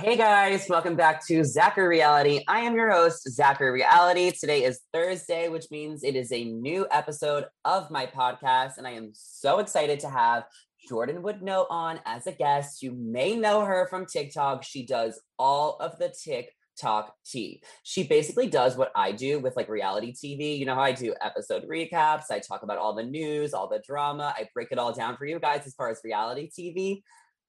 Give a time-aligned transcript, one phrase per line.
[0.00, 2.42] Hey guys, welcome back to Zachary Reality.
[2.48, 4.30] I am your host, Zachary Reality.
[4.30, 8.92] Today is Thursday, which means it is a new episode of my podcast, and I
[8.92, 10.44] am so excited to have
[10.88, 12.82] Jordan Would Know on as a guest.
[12.82, 14.64] You may know her from TikTok.
[14.64, 17.62] She does all of the TikTok tea.
[17.82, 20.58] She basically does what I do with like reality TV.
[20.58, 23.82] You know how I do episode recaps, I talk about all the news, all the
[23.86, 27.02] drama, I break it all down for you guys as far as reality TV.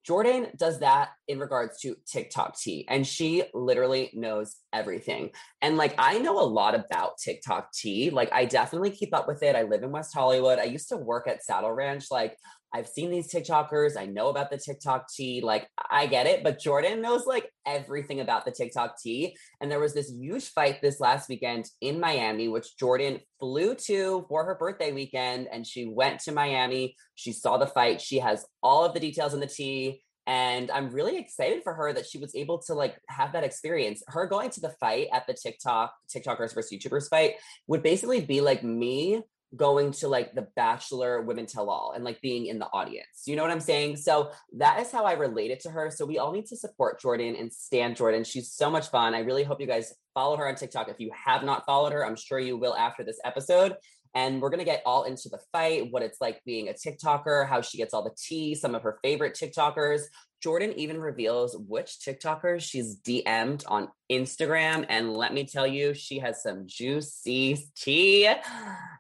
[0.06, 5.32] Jordan does that in regards to TikTok tea, and she literally knows everything.
[5.62, 8.10] And like, I know a lot about TikTok tea.
[8.10, 9.56] Like, I definitely keep up with it.
[9.56, 10.60] I live in West Hollywood.
[10.60, 12.10] I used to work at Saddle Ranch.
[12.10, 12.38] Like,
[12.74, 13.98] I've seen these TikTokers.
[13.98, 15.42] I know about the TikTok tea.
[15.42, 16.44] Like, I get it.
[16.44, 19.36] But Jordan knows like everything about the TikTok tea.
[19.60, 24.26] And there was this huge fight this last weekend in Miami, which Jordan flew to
[24.30, 25.48] for her birthday weekend.
[25.52, 26.96] And she went to Miami.
[27.16, 28.02] She saw the fight.
[28.02, 30.04] She has all of the details in the tea.
[30.28, 34.04] And I'm really excited for her that she was able to like have that experience.
[34.08, 37.36] Her going to the fight at the TikTok, TikTokers versus YouTubers fight
[37.68, 39.24] would basically be like me
[39.56, 43.36] going to like the bachelor women tell all and like being in the audience you
[43.36, 43.98] know what i'm saying?
[43.98, 45.92] So that is how i related to her.
[45.92, 48.24] So we all need to support jordan and stand jordan.
[48.24, 49.14] She's so much fun.
[49.14, 50.90] I really hope you guys follow her on tiktok.
[50.90, 53.76] If you have not followed her i'm sure you will after this episode
[54.14, 57.48] and we're going to get all into the fight, what it's like being a TikToker,
[57.48, 60.02] how she gets all the tea, some of her favorite TikTokers.
[60.42, 64.86] Jordan even reveals which TikTokers she's DM'd on Instagram.
[64.90, 68.28] And let me tell you, she has some juicy tea.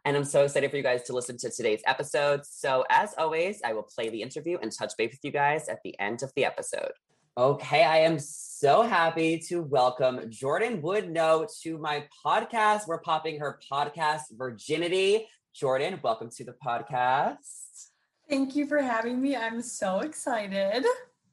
[0.06, 2.46] And I'm so excited for you guys to listen to today's episode.
[2.46, 5.80] So, as always, I will play the interview and touch base with you guys at
[5.84, 6.92] the end of the episode.
[7.38, 12.88] Okay, I am so happy to welcome Jordan Would Know to my podcast.
[12.88, 15.30] We're popping her podcast virginity.
[15.56, 17.88] Jordan, welcome to the podcast.
[18.28, 19.38] Thank you for having me.
[19.38, 20.84] I'm so excited.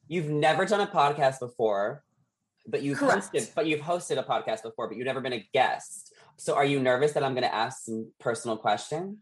[0.07, 2.05] You've never done a podcast before,
[2.65, 3.33] but you've Correct.
[3.33, 6.13] hosted, but you've hosted a podcast before, but you've never been a guest.
[6.37, 9.17] So are you nervous that I'm going to ask some personal questions?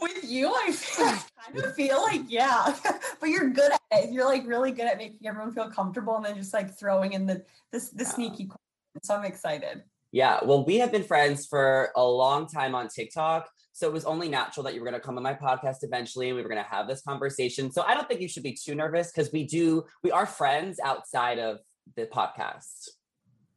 [0.00, 1.22] With you, I, feel, I
[1.52, 2.74] kind of feel like, yeah,
[3.20, 4.12] but you're good at it.
[4.12, 7.26] You're like really good at making everyone feel comfortable and then just like throwing in
[7.26, 8.10] the this the Yeah.
[8.10, 9.02] sneaky question.
[9.02, 9.82] So I'm excited.
[10.12, 13.48] Yeah, well, we have been friends for a long time on TikTok.
[13.72, 16.28] So it was only natural that you were going to come on my podcast eventually
[16.28, 17.70] and we were going to have this conversation.
[17.70, 20.80] So I don't think you should be too nervous because we do, we are friends
[20.82, 21.58] outside of
[21.94, 22.88] the podcast.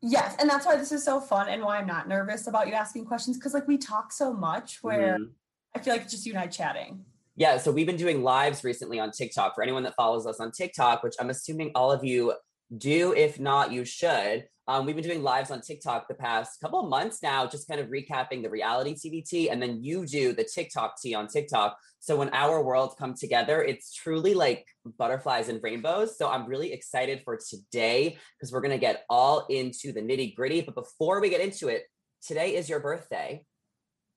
[0.03, 2.73] Yes, and that's why this is so fun and why I'm not nervous about you
[2.73, 5.29] asking questions because like we talk so much where Mhm.
[5.75, 7.05] I feel like it's just you and I chatting.
[7.35, 9.55] Yeah, so we've been doing lives recently on TikTok.
[9.55, 12.33] For anyone that follows us on TikTok, which I'm assuming all of you
[12.77, 14.45] do, if not, you should.
[14.67, 17.81] Um, we've been doing lives on TikTok the past couple of months now, just kind
[17.81, 21.77] of recapping the reality TV tea, and then you do the TikTok tea on TikTok.
[21.99, 24.65] So when our worlds come together, it's truly like
[24.97, 26.17] butterflies and rainbows.
[26.17, 30.61] So I'm really excited for today because we're gonna get all into the nitty gritty.
[30.61, 31.83] But before we get into it,
[32.25, 33.43] today is your birthday,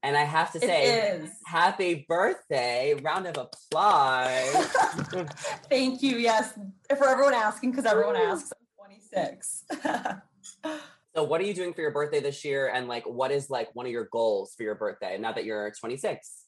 [0.05, 1.27] and I have to say.
[1.47, 2.95] Happy birthday.
[3.03, 4.55] Round of applause.
[5.71, 6.19] Thank you.
[6.19, 6.53] Yes,
[6.97, 8.53] for everyone asking because everyone asks.
[8.53, 9.65] I'm 26.
[11.17, 12.71] so what are you doing for your birthday this year?
[12.73, 15.73] And like what is like one of your goals for your birthday now that you're
[15.81, 16.43] 26?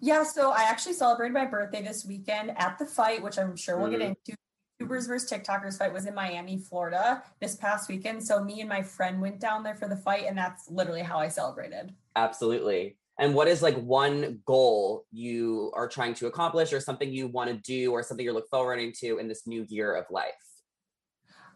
[0.00, 3.78] Yeah, so I actually celebrated my birthday this weekend at the fight, which I'm sure
[3.78, 4.08] we'll get Mhm.
[4.08, 4.36] into.
[4.80, 8.22] YouTubers versus TikTokers fight was in Miami, Florida this past weekend.
[8.22, 11.18] So me and my friend went down there for the fight, and that's literally how
[11.18, 11.94] I celebrated.
[12.14, 12.96] Absolutely.
[13.18, 17.50] And what is like one goal you are trying to accomplish or something you want
[17.50, 20.34] to do or something you're look forwarding to in this new year of life?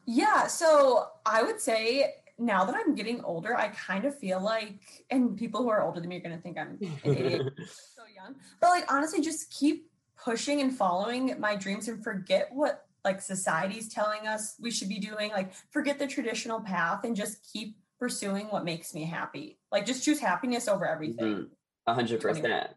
[0.07, 5.05] Yeah, so I would say now that I'm getting older, I kind of feel like,
[5.11, 8.69] and people who are older than me are going to think I'm so young, but
[8.69, 14.27] like honestly, just keep pushing and following my dreams and forget what like society's telling
[14.27, 15.31] us we should be doing.
[15.31, 19.59] Like, forget the traditional path and just keep pursuing what makes me happy.
[19.71, 21.35] Like, just choose happiness over everything.
[21.35, 21.49] Mhm.
[21.87, 22.71] A hundred percent.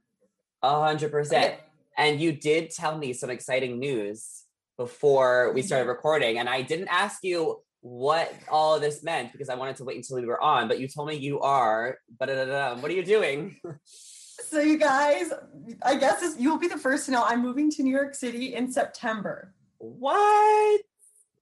[0.62, 1.56] A hundred percent.
[1.98, 4.44] And you did tell me some exciting news
[4.78, 9.50] before we started recording, and I didn't ask you what all of this meant because
[9.50, 10.68] I wanted to wait until we were on.
[10.68, 12.00] But you told me you are.
[12.18, 12.30] But
[12.82, 13.58] what are you doing?
[14.46, 15.32] So, you guys,
[15.84, 18.72] I guess you'll be the first to know I'm moving to New York City in
[18.72, 19.54] September.
[19.84, 20.82] What?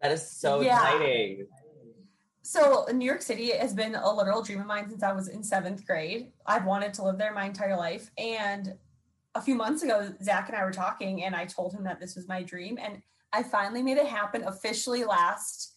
[0.02, 0.82] That is so Yeah.
[0.82, 1.48] exciting.
[2.42, 5.44] So New York City has been a literal dream of mine since I was in
[5.44, 6.34] seventh grade.
[6.46, 8.10] I've wanted to live there my entire life.
[8.18, 8.78] And
[9.36, 12.16] a few months ago, Zach and I were talking, and I told him that this
[12.16, 12.80] was my dream.
[12.82, 13.02] And
[13.32, 15.76] I finally made it happen officially last,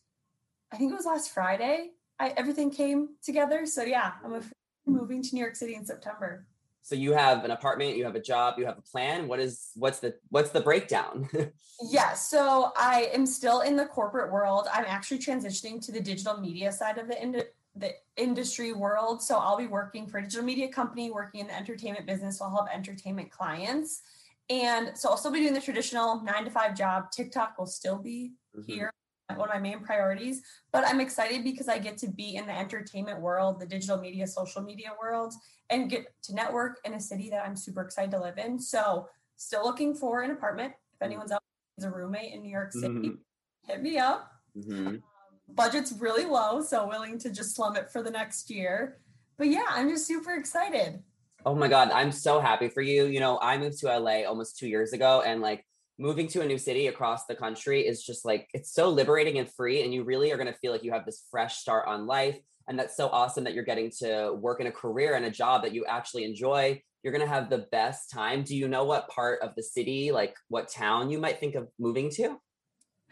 [0.73, 1.91] I think it was last Friday.
[2.19, 3.67] I, everything came together.
[3.67, 4.55] So yeah, I'm officially
[4.87, 6.47] moving to New York City in September.
[6.85, 9.27] So you have an apartment, you have a job, you have a plan.
[9.27, 11.29] What is what's the what's the breakdown?
[11.83, 14.69] Yeah, so I am still in the corporate world.
[14.73, 19.21] I'm actually transitioning to the digital media side of the ind- the industry world.
[19.21, 22.39] So I'll be working for a digital media company, working in the entertainment business.
[22.39, 24.03] So I'll have entertainment clients.
[24.49, 27.11] And so I'll still be doing the traditional nine to five job.
[27.11, 28.67] TikTok will still be Mhm.
[28.67, 28.93] here,
[29.29, 30.43] one of my main priorities.
[30.73, 34.27] But I'm excited because I get to be in the entertainment world, the digital media,
[34.27, 35.33] social media world,
[35.71, 38.59] and get to network in a city that I'm super excited to live in.
[38.59, 40.75] So still looking for an apartment.
[40.95, 41.43] If anyone's out
[41.79, 43.19] as a roommate in New York City, Mhm.
[43.63, 44.31] hit me up.
[44.57, 45.03] Mhm.
[45.49, 49.01] Budget's really low, so willing to just slum it for the next year.
[49.37, 51.03] But yeah, I'm just super excited.
[51.45, 53.05] Oh my God, I'm so happy for you.
[53.07, 55.67] You know, I moved to LA almost two years ago, and like
[55.99, 59.51] moving to a new city across the country is just like, it's so liberating and
[59.53, 59.83] free.
[59.83, 62.39] And you really are going to feel like you have this fresh start on life.
[62.67, 65.63] And that's so awesome that you're getting to work in a career and a job
[65.63, 66.83] that you actually enjoy.
[67.03, 68.43] You're going to have the best time.
[68.43, 71.69] Do you know what part of the city, like what town you might think of
[71.79, 72.41] moving to?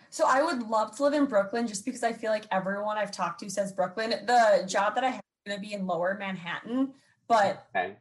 [0.08, 3.12] So I would love to live in Brooklyn just because I feel like everyone I've
[3.12, 4.10] talked to says Brooklyn.
[4.10, 6.94] The job that I have is going to be in lower Manhattan,
[7.28, 7.96] but Okay.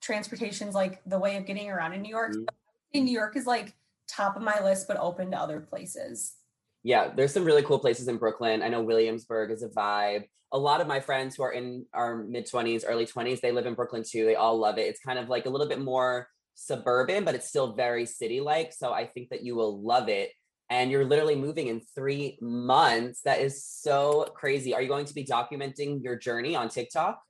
[0.00, 2.32] transportation's like the way of getting around in New York.
[2.32, 2.46] Mhm.
[2.94, 3.74] So New York is like
[4.08, 6.34] top of my list, but open to other places.
[6.82, 8.62] Yeah, there's some really cool places in Brooklyn.
[8.62, 10.24] I know Williamsburg is a vibe.
[10.52, 13.66] A lot of my friends who are in our mid 20s, early 20s, they live
[13.66, 14.24] in Brooklyn too.
[14.24, 14.86] They all love it.
[14.86, 18.72] It's kind of like a little bit more suburban, but it's still very city like.
[18.72, 20.30] So I think that you will love it.
[20.70, 23.22] And you're literally moving in three months.
[23.24, 24.74] That is so crazy.
[24.74, 27.20] Are you going to be documenting your journey on TikTok?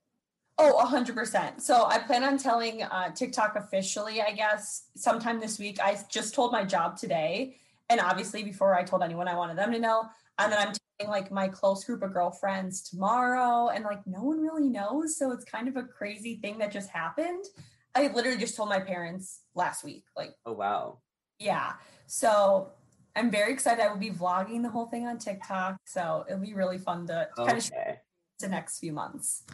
[0.60, 1.60] Oh, 100%.
[1.60, 5.78] So I plan on telling uh, TikTok officially, I guess, sometime this week.
[5.81, 7.56] I just told my job today.
[7.88, 10.06] And obviously, before I told anyone, I wanted them to know.
[10.38, 13.69] And then I'm telling like my close group of girlfriends tomorrow.
[13.69, 15.16] And like no one really knows.
[15.16, 17.44] So it's kind of a crazy thing that just happened.
[17.94, 20.04] I literally just told my parents last week.
[20.16, 20.99] Like, Oh, wow.
[21.38, 21.75] yeah.
[22.08, 22.72] So
[23.14, 23.82] I'm very excited.
[23.84, 25.76] I will be vlogging the whole thing on TikTok.
[25.87, 28.00] So it'll be really fun to kind of Okay.
[28.40, 29.44] the next few months.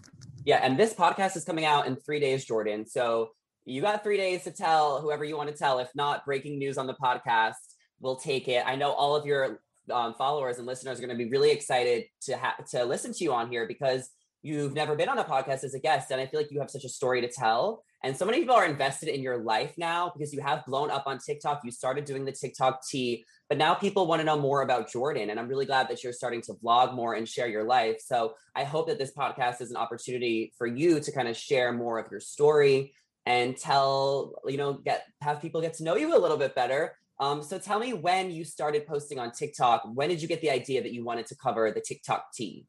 [0.45, 2.87] Yeah, and this podcast is coming out in three days, Jordan.
[2.87, 3.31] So
[3.65, 5.79] you got three days to tell whoever you want to tell.
[5.79, 7.55] If not, breaking news on the podcast,
[7.99, 8.63] we'll take it.
[8.67, 9.61] I know all of your
[9.91, 13.25] um, followers and listeners are going to be really excited to ha- to listen to
[13.25, 14.11] you on here because
[14.43, 16.71] you've never been on a podcast as a guest, and I feel like you have
[16.71, 17.83] such a story to tell.
[18.05, 21.05] And so many people are invested in your life now because you have blown up
[21.07, 21.63] on TikTok.
[21.65, 25.31] You started doing the TikTok tea, but now people want to know more about Jordan.
[25.31, 28.03] And I'm really glad that you're starting to vlog more and share your life.
[28.05, 31.73] So I hope that this podcast is an opportunity for you to kind of share
[31.73, 32.93] more of your story
[33.25, 36.99] and tell, you know, get have people get to know you a little bit better.
[37.21, 39.89] Um, so tell me when you started posting on TikTok.
[39.95, 42.67] When did you get the idea that you wanted to cover the TikTok tea?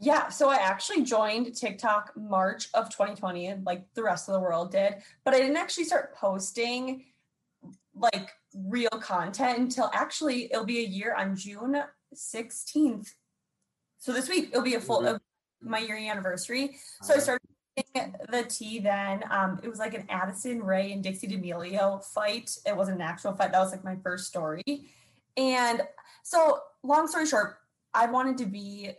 [0.00, 4.72] Yeah, so I actually joined TikTok March of 2020, like the rest of the world
[4.72, 7.04] did, but I didn't actually start posting
[7.94, 11.80] like real content until actually it'll be a year on June
[12.14, 13.14] 16th.
[13.98, 15.14] So this week it'll be a full Mhm.
[15.14, 15.20] of
[15.60, 16.76] my year anniversary.
[17.02, 17.48] So I started
[18.28, 19.24] the tea then.
[19.30, 22.56] Um, it was like an Addison Rae and Dixie D'Amelio fight.
[22.66, 23.52] It wasn't an actual fight.
[23.52, 24.90] That was like my first story.
[25.36, 25.82] And
[26.22, 27.58] so long story short,
[27.94, 28.92] I wanted to be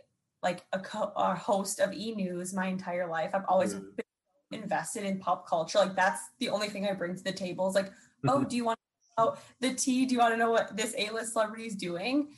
[0.46, 3.32] like a, co- a host of e news my entire life.
[3.34, 3.96] I've always Mhm.
[3.96, 5.78] been invested in pop culture.
[5.80, 7.66] Like that's the only thing I bring to the table.
[7.66, 7.92] Is like,
[8.28, 10.06] oh, do you want to know the tea?
[10.06, 12.28] Do you want to know what this A list celebrity is doing?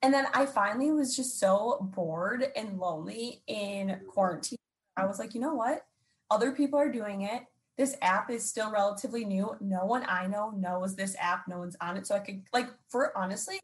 [0.00, 4.56] And then I finally was just so bored and lonely in quarantine.
[4.96, 5.84] I was like, you know what?
[6.30, 7.42] Other people are doing it.
[7.76, 9.56] This app is still relatively new.
[9.60, 11.46] No one I know knows this app.
[11.48, 12.06] No one's on it.
[12.06, 13.60] So I could like for honestly,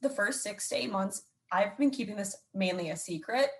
[0.00, 3.50] the first six to eight months, I've been keeping this mainly a secret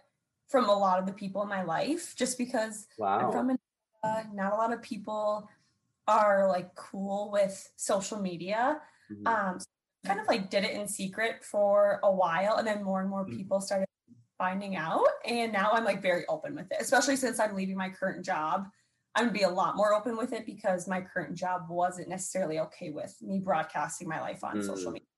[0.49, 3.31] from a lot of the people in my life, just because I'm Wow.
[3.33, 4.35] from Minnesota.
[4.35, 5.49] Not a lot of people
[6.07, 8.81] are like cool with social media.
[9.11, 9.27] Mhm.
[9.29, 9.67] Um, so
[10.07, 13.25] kind of like did it in secret for a while, and then more and more
[13.27, 13.37] Mm.
[13.37, 13.87] people started
[14.39, 15.07] finding out.
[15.25, 18.71] And now I'm like very open with it, especially since I'm leaving my current job.
[19.15, 22.61] I'm gonna be a lot more open with it because my current job wasn't necessarily
[22.61, 24.95] okay with me broadcasting my life on social Mm.
[24.95, 25.09] media.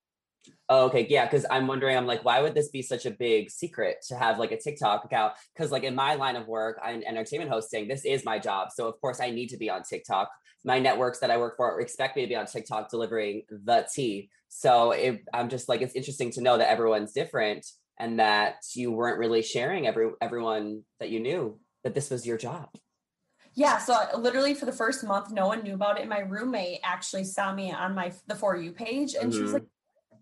[0.68, 3.50] Oh, okay, yeah, because I'm wondering, I'm like, why would this be such a big
[3.50, 5.32] secret to have like a TikTok account?
[5.54, 7.88] Because like in my line of work, I'm entertainment hosting.
[7.88, 10.30] This is my job, so of course I need to be on TikTok.
[10.64, 14.30] My networks that I work for expect me to be on TikTok delivering the tea.
[14.48, 17.66] So it, I'm just like, it's interesting to know that everyone's different
[17.98, 22.38] and that you weren't really sharing every everyone that you knew that this was your
[22.38, 22.68] job.
[23.54, 26.08] Yeah, so literally for the first month, no one knew about it.
[26.08, 29.38] My roommate actually saw me on my the for you page, and mm-hmm.
[29.38, 29.64] she was like,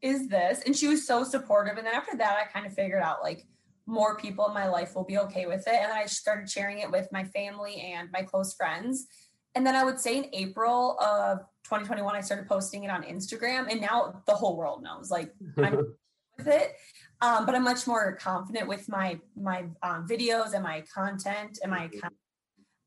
[0.03, 0.63] is this?
[0.65, 1.77] And she was so supportive.
[1.77, 3.47] And then after that, I kind of figured out like
[3.87, 5.75] more people in my life will be okay with it.
[5.75, 9.07] And then I started sharing it with my family and my close friends.
[9.55, 13.71] And then I would say in April of 2021, I started posting it on Instagram.
[13.71, 15.95] And now the whole world knows like I'm
[16.39, 16.75] with it.
[17.21, 21.71] Um, but I'm much more confident with my my um, videos and my content and
[21.71, 22.15] my content.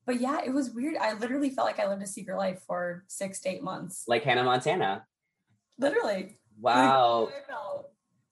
[0.06, 0.96] But yeah, it was weird.
[0.96, 4.04] I literally felt like I lived a secret life for six to eight months.
[4.08, 5.04] Like Hannah Montana.
[5.78, 6.38] Literally.
[6.62, 7.28] Wow.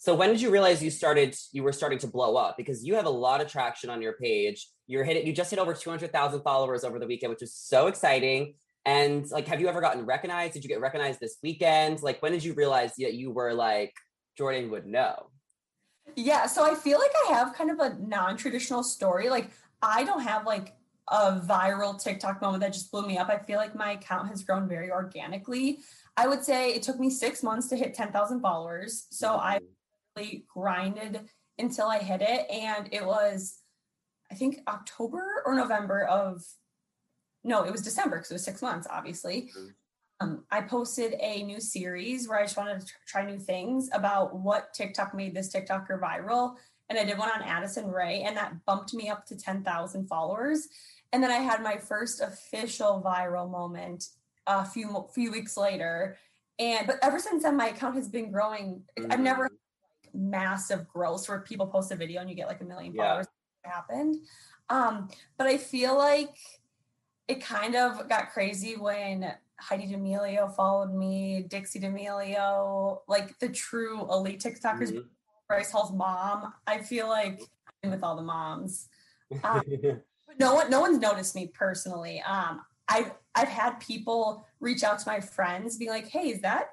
[0.02, 2.94] So when did you realize you started you were starting to blow up because you
[2.94, 4.66] have a lot of traction on your page.
[4.86, 8.54] You're hitting you just hit over 200,000 followers over the weekend which is so exciting.
[8.86, 10.54] And like have you ever gotten recognized?
[10.54, 12.00] Did you get recognized this weekend?
[12.00, 13.92] Like when did you realize that you were like
[14.38, 15.28] Jordan would know?
[16.16, 19.28] Yeah, so I feel like I have kind of a non-traditional story.
[19.28, 19.50] Like
[19.82, 20.74] I don't have like
[21.08, 23.28] a viral TikTok moment that just blew me up.
[23.28, 25.80] I feel like my account has grown very organically.
[26.20, 29.06] I would say it took me six months to hit 10,000 followers.
[29.10, 29.58] So I
[30.14, 31.22] really grinded
[31.58, 32.46] until I hit it.
[32.50, 33.60] And it was,
[34.30, 36.44] I think, October or November of,
[37.42, 39.50] no, it was December because it was six months, obviously.
[39.56, 39.68] Mm-hmm.
[40.20, 44.38] Um, I posted a new series where I just wanted to try new things about
[44.38, 46.56] what TikTok made this TikToker viral.
[46.90, 50.68] And I did one on Addison Rae, and that bumped me up to 10,000 followers.
[51.14, 54.04] And then I had my first official viral moment
[54.46, 56.16] a few few weeks later.
[56.58, 58.82] And but ever since then, my account has been growing.
[58.98, 59.12] Mm-hmm.
[59.12, 60.30] I've never mm-hmm.
[60.30, 63.26] massive growth where people post a video and you get like a million followers.
[63.64, 63.72] Yeah.
[63.72, 64.16] Happened,
[64.70, 66.34] um, but I feel like
[67.28, 74.10] it kind of got crazy when Heidi D'Amelio followed me, Dixie D'Amelio, like the true
[74.10, 74.92] elite TikTokers.
[74.92, 75.00] Mm-hmm.
[75.50, 76.54] Bryce Hall's mom.
[76.68, 77.42] I feel like
[77.82, 78.88] I'm with all the moms.
[79.42, 82.22] Um, but no one, no one's noticed me personally.
[82.22, 86.70] Um, I've I've had people reach out to my friends being like, hey, is that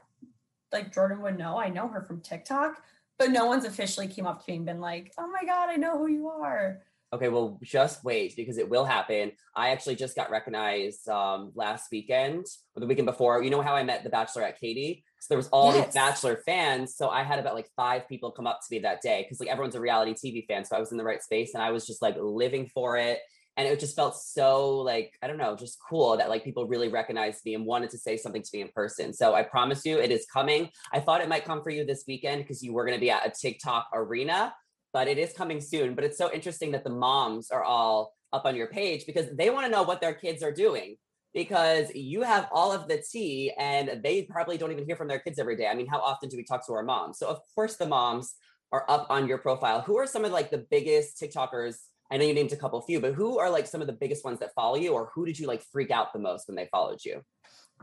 [0.71, 1.57] like Jordan would know?
[1.57, 2.81] I know her from TikTok,
[3.19, 5.75] but no one's officially came up to me and been like, oh my God, I
[5.75, 6.81] know who you are.
[7.13, 9.31] Okay, well, just wait because it will happen.
[9.55, 12.45] I actually just got recognized um, last weekend
[12.75, 13.41] or the weekend before.
[13.41, 15.05] You know how I met the Bachelorette Katie?
[15.19, 15.85] So there was all yes.
[15.85, 16.95] these Bachelor fans.
[16.95, 19.47] So I had about like five people come up to me that day because like
[19.47, 20.65] everyone's a reality TV fan.
[20.65, 23.19] So I was in the right space and I was just like living for it
[23.57, 26.87] and it just felt so like i don't know just cool that like people really
[26.87, 29.13] recognized me and wanted to say something to me in person.
[29.13, 30.69] So i promise you it is coming.
[30.93, 33.11] I thought it might come for you this weekend because you were going to be
[33.11, 34.53] at a tiktok arena
[34.93, 35.93] but it is coming soon.
[35.93, 39.49] But it's so interesting that the moms are all up on your page because they
[39.49, 40.95] want to know what their kids are doing
[41.33, 45.19] because you have all of the tea and they probably don't even hear from their
[45.19, 45.67] kids every day.
[45.67, 47.19] I mean how often do we talk to our moms?
[47.19, 48.33] So of course the moms
[48.71, 49.81] are up on your profile.
[49.81, 51.75] Who are some of like the biggest tiktokers
[52.09, 54.23] I know you named a couple few, but who are like some of the biggest
[54.23, 56.67] ones that follow you, or who did you like freak out the most when they
[56.71, 57.21] followed you?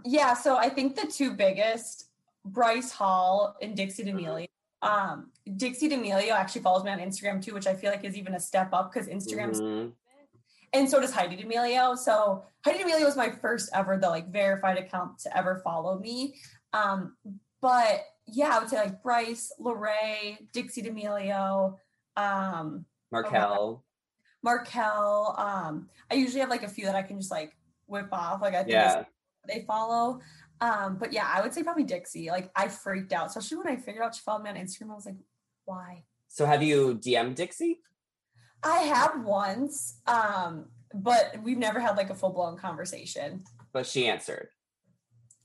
[0.04, 2.10] Yeah, so I think the two biggest,
[2.44, 4.18] Bryce Hall and Dixie mm-hmm.
[4.18, 4.46] D'Amelio.
[4.82, 8.34] Um, Dixie D'Amelio actually follows me on Instagram too, which I feel like is even
[8.34, 9.90] a step up because Instagram's mm-hmm.
[10.74, 11.96] and so does Heidi D'Amelio.
[11.96, 16.36] So Heidi D'Amelio was my first ever the like verified account to ever follow me.
[16.74, 17.16] Um,
[17.62, 21.76] but yeah, I would say like Bryce, Larray, Dixie D'Amelio,
[22.16, 23.84] um, Markel.
[24.44, 25.34] Markel.
[25.38, 28.42] Um, I usually have like a few that I can just like whip off.
[28.42, 29.04] Like I think yeah.
[29.48, 30.20] they follow.
[30.60, 32.28] Um, but yeah, I would say probably Dixie.
[32.28, 34.90] Like I freaked out, especially when I figured out she followed me on Instagram.
[34.90, 35.16] I was like,
[35.64, 36.04] why?
[36.28, 37.80] So have you DM'd Dixie?
[38.62, 43.44] I have once, um, but we've never had like a full blown conversation.
[43.72, 44.48] But she answered.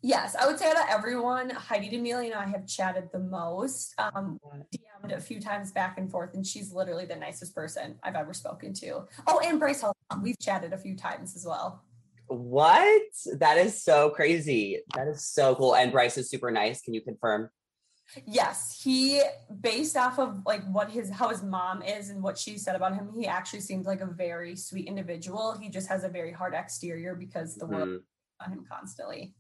[0.02, 3.94] Yes, I would say out of everyone, Heidi D'Amelio and I have chatted the most.
[3.98, 4.40] Um,
[4.74, 8.34] DM'd a few times back and forth, and she's literally the nicest person I've ever
[8.34, 9.04] spoken to.
[9.28, 11.84] Oh, and Bryce Hall, we've chatted a few times as well.
[12.28, 13.02] What?
[13.40, 14.80] That is so crazy.
[14.96, 15.76] That is so cool.
[15.76, 16.82] And Bryce is super nice.
[16.82, 17.50] Can you confirm?
[18.26, 19.22] Yes, he
[19.62, 22.96] based off of like what his how his mom is and what she said about
[22.96, 25.56] him, he actually seems like a very sweet individual.
[25.60, 27.76] He just has a very hard exterior because the mm-hmm.
[27.76, 28.02] world
[28.44, 29.36] on him constantly.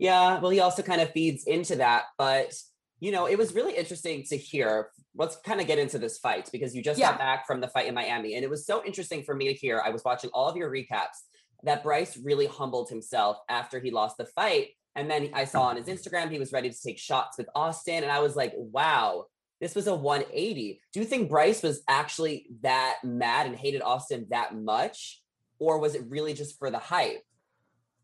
[0.00, 2.04] Yeah, well, he also kind of feeds into that.
[2.16, 2.54] But,
[3.00, 4.90] you know, it was really interesting to hear.
[5.14, 7.10] Let's kind of get into this fight because you just yeah.
[7.10, 8.34] got back from the fight in Miami.
[8.34, 9.82] And it was so interesting for me to hear.
[9.84, 11.18] I was watching all of your recaps
[11.64, 15.76] that Bryce really humbled himself after he lost the fight And then I saw on
[15.76, 18.02] his Instagram he was ready to take shots with Austin.
[18.02, 19.26] And I was like, wow,
[19.60, 20.80] this was a 180.
[20.92, 25.22] Do you think Bryce was actually that mad and hated Austin that much?
[25.58, 27.22] Or was it really just for the hype?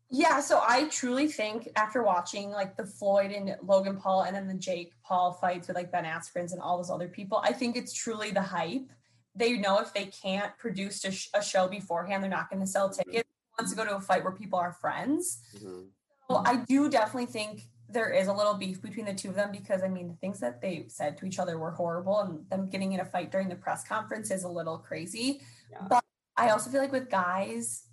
[0.09, 4.47] Yeah, so I truly think after watching like the Floyd and Logan Paul and then
[4.47, 7.75] the Jake Paul fights with like Ben Askren's and all those other people, I think
[7.75, 8.89] it's truly the hype.
[9.35, 12.67] They know if they can't produce a, sh- a show beforehand, they're not going to
[12.67, 13.17] sell tickets.
[13.17, 13.61] Mm-hmm.
[13.61, 15.41] Wants to go to a fight where people are friends.
[15.57, 15.81] Mm-hmm.
[16.29, 19.51] So I do definitely think there is a little beef between the two of them
[19.51, 22.69] because I mean the things that they said to each other were horrible, and them
[22.69, 25.41] getting in a fight during the press conference is a little crazy.
[25.71, 25.87] Yeah.
[25.89, 26.03] But
[26.35, 27.83] I also feel like with guys.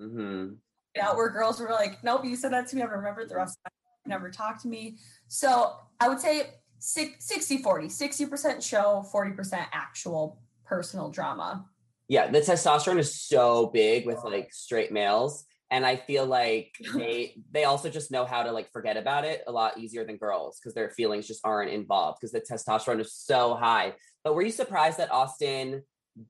[0.00, 0.54] Mm-hmm
[1.00, 2.82] out where girls were like, nope, you said that to me.
[2.82, 4.96] I remember the rest of my never talked to me.
[5.28, 11.66] So I would say 60 40, 60% show, 40% actual personal drama.
[12.08, 15.44] Yeah, the testosterone is so big with like straight males.
[15.70, 19.44] And I feel like they they also just know how to like forget about it
[19.46, 23.14] a lot easier than girls because their feelings just aren't involved because the testosterone is
[23.14, 23.94] so high.
[24.24, 25.82] But were you surprised that Austin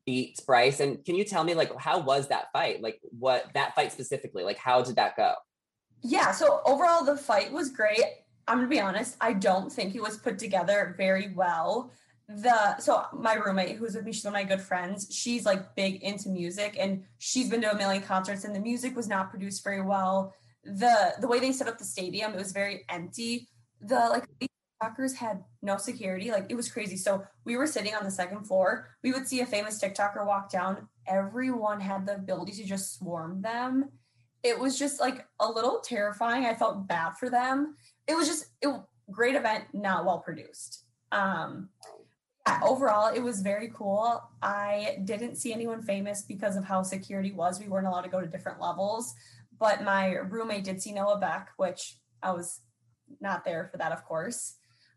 [0.07, 0.81] beat Bryce.
[0.81, 2.83] And can you tell me like how was that fight?
[2.83, 4.45] Like what that fight specifically?
[4.45, 5.35] Like how did that go?
[6.03, 8.03] Yeah, so overall the fight was great.
[8.49, 11.91] I'm gonna be honest, I don't think it was put together very well.
[12.29, 15.09] The so my roommate who's with me, she's one of my good friends.
[15.11, 18.95] She's like big into music and she's been to a million concerts and the music
[18.97, 20.33] was not produced very well.
[20.65, 23.49] The the way they set up the stadium, it was very empty.
[23.81, 24.27] The like
[24.81, 26.31] TikTokers had no security.
[26.31, 26.97] Like it was crazy.
[26.97, 28.89] So we were sitting on the second floor.
[29.03, 30.89] We would see a famous TikToker walk down.
[31.07, 33.91] Everyone had the ability to just swarm them.
[34.43, 36.47] It was just like a little terrifying.
[36.47, 37.77] I felt bad for them.
[38.07, 40.85] It was just a great event, not well produced.
[41.13, 41.69] Um,
[42.47, 44.23] yeah, overall, it was very cool.
[44.43, 47.61] I didn't see anyone famous because of how security was.
[47.61, 49.13] We weren't allowed to go to different levels,
[49.59, 52.61] but my roommate did see Noah Beck, which I was
[53.21, 54.55] not there for that, of course.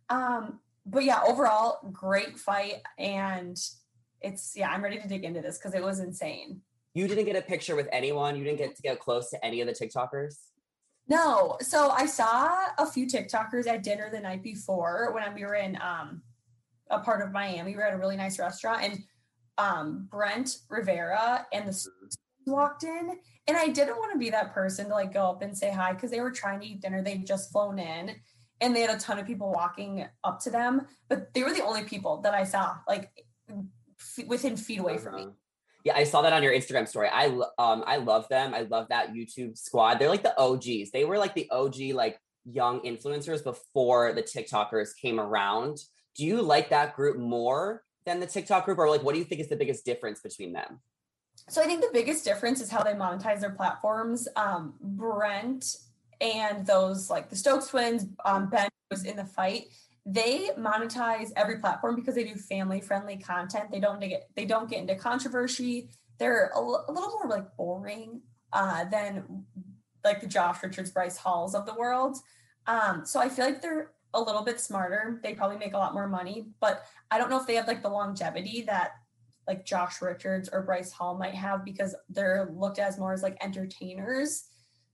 [0.10, 2.76] Um, but yeah, overall, great fight.
[2.98, 3.58] And
[4.22, 6.62] it's, yeah, I'm ready to dig into this because it was insane.
[6.94, 8.36] You didn't get a picture with anyone?
[8.36, 10.36] You didn't get to get close to any of the TikTokers?
[11.08, 11.58] No.
[11.62, 15.78] So I saw a few TikTokers at dinner the night before when we were in
[15.82, 16.22] um,
[16.90, 17.72] a part of Miami.
[17.72, 19.00] We were at a really nice restaurant and
[19.58, 21.88] um, Brent Rivera and the
[22.46, 23.18] walked in.
[23.48, 25.94] And I didn't want to be that person to like go up and say hi
[25.94, 27.02] because they were trying to eat dinner.
[27.02, 28.16] They'd just flown in
[28.64, 31.64] and they had a ton of people walking up to them, but they were the
[31.64, 33.12] only people that I saw like
[33.50, 35.22] f- within feet away from me.
[35.24, 35.32] Uh-huh.
[35.84, 37.10] Yeah, I saw that on your Instagram story.
[37.12, 37.26] I
[37.58, 38.54] um I love them.
[38.54, 40.00] I love that YouTube squad.
[40.00, 40.92] They're like the OGs.
[40.92, 45.78] They were like the OG like young influencers before the TikTokers came around.
[46.16, 49.26] Do you like that group more than the TikTok group or like what do you
[49.26, 50.80] think is the biggest difference between them?
[51.50, 54.30] So I think the biggest difference is how they monetize their platforms.
[54.38, 55.66] Um, Brent
[56.24, 59.66] and those like the Stokes twins, um, Ben was in the fight.
[60.06, 63.72] They monetize every platform because they do family friendly content.
[63.72, 65.90] They don't get they don't get into controversy.
[66.20, 68.22] They're a, l- a little more like boring
[68.54, 69.46] uh, than
[70.04, 72.18] like the Josh Richards, Bryce Halls of the world.
[72.68, 75.20] Um, so I feel like they're a little bit smarter.
[75.24, 77.82] They probably make a lot more money, but I don't know if they have like
[77.82, 78.92] the longevity that
[79.48, 83.38] like Josh Richards or Bryce Hall might have because they're looked as more as like
[83.44, 84.46] entertainers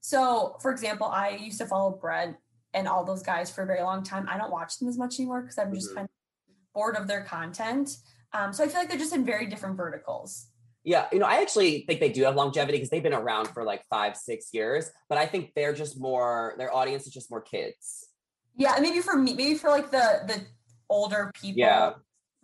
[0.02, 2.38] so, for example, I used to follow Brent
[2.74, 4.28] and all those guys for a very long time.
[4.30, 5.98] I don't watch them as much anymore because I'm just mm-hmm.
[5.98, 7.98] kind of bored of their content.
[8.34, 10.48] Um, so I feel like they're just in very different verticals.
[10.84, 13.64] Yeah, you know, I actually think they do have longevity because they've been around for
[13.64, 14.90] like five, six years.
[15.10, 18.08] But I think they're just more their audience is just more kids.
[18.56, 20.42] Yeah, maybe for me, maybe for like the the
[20.90, 21.92] older people, yeah,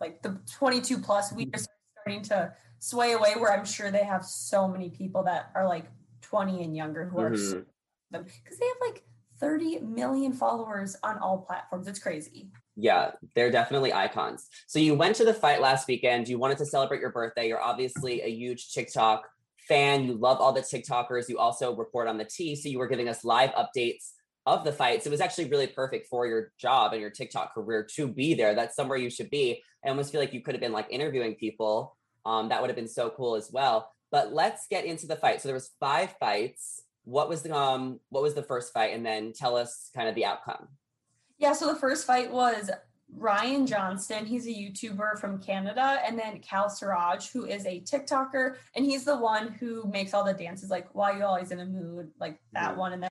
[0.00, 1.60] like the 22 plus, we are
[2.02, 3.34] starting to sway away.
[3.36, 5.86] Where I'm sure they have so many people that are like
[6.22, 7.58] 20 and younger who mm-hmm.
[7.58, 7.66] are
[8.10, 9.02] them because they have like
[9.40, 11.86] 30 million followers on all platforms.
[11.88, 12.50] It's crazy.
[12.76, 14.48] Yeah, they're definitely icons.
[14.66, 16.28] So you went to the fight last weekend.
[16.28, 17.48] You wanted to celebrate your birthday.
[17.48, 19.26] You're obviously a huge TikTok
[19.68, 20.04] fan.
[20.04, 21.28] You love all the TikTokers.
[21.28, 22.54] You also report on the T.
[22.56, 24.12] So you were giving us live updates
[24.44, 25.06] of the fights.
[25.06, 28.54] It was actually really perfect for your job and your TikTok career to be there.
[28.54, 29.62] That's somewhere you should be.
[29.84, 31.96] I almost feel like you could have been like interviewing people.
[32.24, 33.90] Um, that would have been so cool as well.
[34.10, 35.40] But let's get into the fight.
[35.40, 36.82] So there was five fights.
[37.04, 38.94] What was the um what was the first fight?
[38.94, 40.68] And then tell us kind of the outcome.
[41.38, 42.70] Yeah, so the first fight was
[43.14, 48.56] Ryan Johnston, he's a YouTuber from Canada, and then Cal Siraj, who is a TikToker,
[48.74, 51.64] and he's the one who makes all the dances, like "Why You Always in a
[51.64, 52.80] Mood," like that mm-hmm.
[52.80, 53.10] one, and then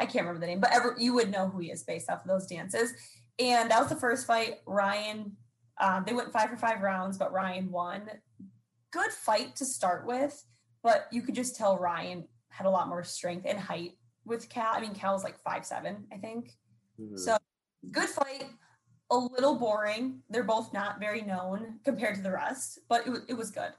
[0.00, 2.22] I can't remember the name, but ever you would know who he is based off
[2.22, 2.92] of those dances.
[3.38, 4.56] And that was the first fight.
[4.66, 5.36] Ryan,
[5.80, 8.08] um, they went five for five rounds, but Ryan won
[8.90, 10.44] good fight to start with,
[10.82, 13.92] but you could just tell Ryan had a lot more strength and height
[14.24, 14.72] with Cal.
[14.74, 16.56] I mean, Cal was like five seven, I think.
[17.00, 17.18] Mhm.
[17.18, 17.36] So
[17.90, 18.44] good fight.
[19.10, 20.22] A little boring.
[20.28, 23.72] They're both not very known compared to the rest, but it was it was good.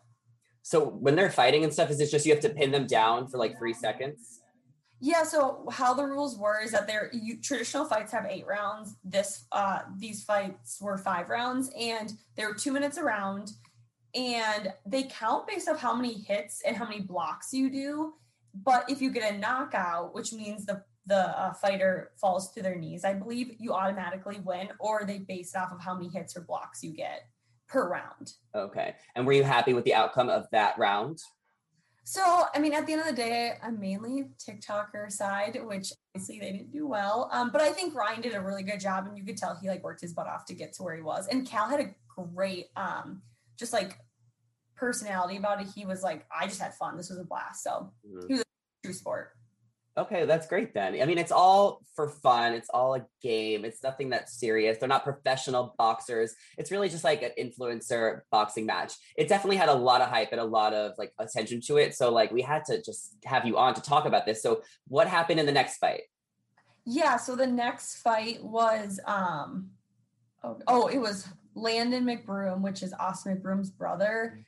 [0.64, 3.28] So when they're fighting and stuff, is it just you have to pin them down
[3.28, 4.42] for like three seconds?
[5.00, 5.24] Yeah.
[5.24, 8.96] So how the rules were is that there you, traditional fights have eight rounds.
[9.04, 13.52] This uh these fights were five rounds, and they were two minutes a round,
[14.16, 18.14] and they count based off how many hits and how many blocks you do.
[18.54, 22.76] But if you get a knockout, which means the the uh, fighter falls to their
[22.76, 26.38] knees, I believe you automatically win, or they base it off of how many hits
[26.38, 27.22] or blocks you get
[27.68, 28.34] per round.
[28.54, 28.96] Okay.
[29.16, 31.20] And were you happy with the outcome of that round?
[32.04, 36.40] So, I mean, at the end of the day, I'm mainly TikToker side, which obviously
[36.40, 37.30] they didn't do well.
[37.32, 39.68] Um, but I think Ryan did a really good job, and you could tell he
[39.68, 41.28] like worked his butt off to get to where he was.
[41.28, 41.96] And Cal had a
[42.34, 43.22] great, um,
[43.60, 43.98] just like
[44.76, 45.68] personality about it.
[45.76, 46.96] He was like, I just had fun.
[46.96, 47.64] This was a blast.
[47.64, 48.28] So, Mhm.
[48.28, 48.46] He was a
[48.84, 49.36] true sport.
[49.98, 51.02] Okay, that's great then.
[51.02, 52.54] I mean, it's all for fun.
[52.54, 53.66] It's all a game.
[53.66, 54.78] It's nothing that's serious.
[54.78, 56.36] They're not professional boxers.
[56.58, 58.94] It's really just like an influencer boxing match.
[59.18, 61.96] It definitely had a lot of hype and a lot of like attention to it.
[61.96, 64.42] So like we had to just have you on to talk about this.
[64.42, 66.04] So what happened in the next fight?
[66.86, 67.18] Yeah.
[67.18, 69.72] So the next fight was, um,
[70.46, 71.28] oh, oh it was
[71.60, 74.40] Landon McBroom, which is Austin McBroom's brother,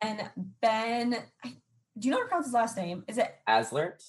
[0.00, 0.28] and
[0.60, 1.16] Ben.
[1.44, 1.54] I,
[1.98, 3.04] do you know how to pronounce his last name?
[3.08, 4.02] Is it Aslert?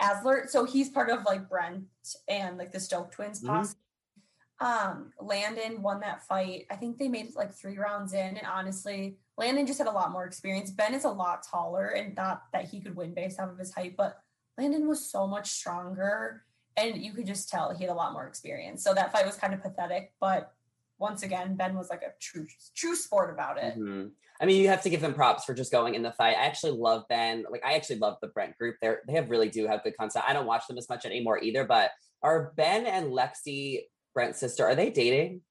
[0.00, 0.48] Aslert.
[0.50, 1.84] So he's part of like Brent
[2.28, 3.46] and like the Stokes twins Mhm.
[3.48, 3.76] posse.
[4.58, 6.66] Um, Landon won that fight.
[6.70, 8.38] I think they made it like three rounds in.
[8.38, 10.70] And honestly, Landon just had a lot more experience.
[10.70, 13.74] Ben is a lot taller and not that he could win based off of his
[13.74, 14.22] height, but
[14.56, 16.44] Landon was so much stronger.
[16.78, 18.82] And you could just tell he had a lot more experience.
[18.82, 20.54] So that fight was kind of pathetic, but
[20.98, 23.76] once again, Ben was like a true true sport about it.
[23.78, 24.12] Mhm.
[24.40, 26.36] I mean, you have to give them props for just going in the fight.
[26.36, 27.44] I actually love Ben.
[27.50, 28.76] Like, I actually love the Brent group.
[28.80, 30.24] They're they have really do have good content.
[30.28, 31.64] I don't watch them as much anymore either.
[31.64, 31.90] But
[32.22, 34.64] are Ben and Lexi Brent's sister?
[34.66, 35.42] Are they dating?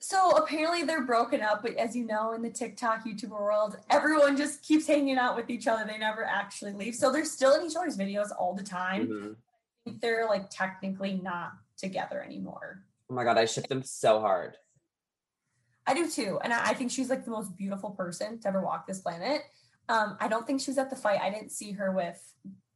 [0.00, 4.36] So apparently they're broken up, but as you know, in the TikTok YouTuber world, everyone
[4.36, 5.84] just keeps hanging out with each other.
[5.84, 6.94] They never actually leave.
[6.94, 9.36] So they're still in each other's videos all the time.
[9.86, 10.00] Mhm.
[10.00, 12.84] They're like technically not together anymore.
[13.10, 14.56] Oh my god, I ship them so hard.
[15.88, 16.38] I do too.
[16.42, 19.42] And I I think she's like the most beautiful person to ever walk this planet.
[19.88, 21.20] Um, I don't think she was at the fight.
[21.20, 22.20] I didn't see her with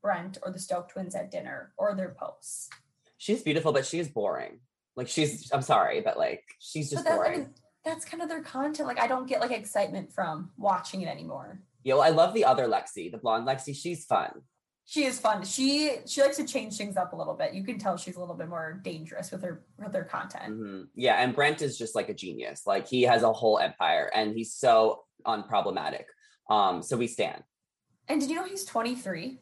[0.03, 2.71] Brent or the Stokes twins at dinner or their posts.
[3.19, 4.61] She's beautiful, but she's boring.
[4.97, 7.39] Like she's I'm sorry, but like she's just that, I boring.
[7.41, 7.51] mean,
[7.85, 8.89] that's kind of their content.
[8.89, 11.61] Like I don't get like excitement from watching it anymore.
[11.85, 13.75] Yeah, well, I love the other Lexi, the blonde Lexi.
[13.77, 14.43] She's fun.
[14.93, 15.43] She is fun.
[15.43, 17.55] She she likes to change things up a little bit.
[17.55, 20.53] You can tell she's a little bit more dangerous with her with her content.
[20.53, 20.89] Mhm.
[20.95, 22.67] Yeah, and Brent is just like a genius.
[22.67, 26.05] Like he has a whole empire, and he's so unproblematic.
[26.51, 27.43] Um, so we stand.
[28.09, 29.41] And did you know he's 23?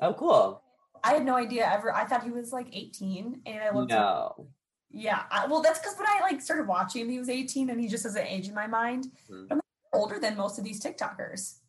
[0.00, 0.62] Oh, cool.
[1.02, 1.90] I had no idea ever.
[1.94, 3.92] I thought he was like 18, and I looked.
[3.92, 4.48] up- No.
[4.90, 7.80] yeah, I, well, that's because when I like started watching him, he was 18, and
[7.80, 9.06] he just doesn't age in my mind.
[9.30, 9.48] Mhm.
[9.48, 9.60] But I'm
[9.94, 11.60] older than most of these TikTokers.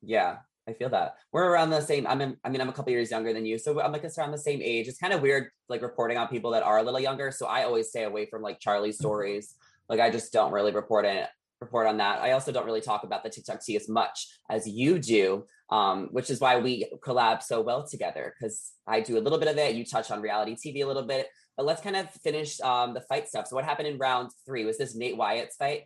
[0.00, 1.14] Yeah, I feel that.
[1.32, 2.06] We're around the same.
[2.06, 4.18] I'm in, I mean, I'm a couple years younger than you, so I'm like us
[4.18, 4.88] around the same age.
[4.88, 7.30] It's kind of weird, like reporting on people that are a little younger.
[7.30, 9.54] So I always stay away from like Charlie's stories.
[9.88, 11.28] Like I just don't really report it
[11.60, 12.20] report on that.
[12.20, 16.08] I also don't really talk about the TikTok tea as much as you do, um,
[16.12, 18.34] which is why we collab so well together.
[18.38, 21.06] Because I do a little bit of it, you touch on reality TV a little
[21.06, 21.28] bit.
[21.56, 23.46] But let's kind of finish um, the fight stuff.
[23.46, 24.64] So what happened in round three?
[24.64, 25.84] Was this Nate Wyatt's fight?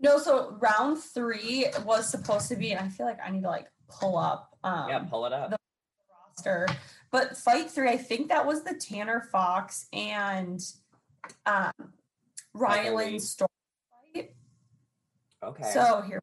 [0.00, 3.48] No, so round three was supposed to be, and I feel like I need to
[3.48, 5.50] like pull up um, yeah, pull it up.
[5.50, 5.56] the-
[6.36, 6.66] roster.
[7.12, 10.60] But fight three, I think that was the Tanner Fox and
[11.46, 11.72] um.
[12.52, 13.48] Ryland Storm
[14.14, 14.34] fight.
[15.42, 15.70] okay.
[15.72, 16.20] So here,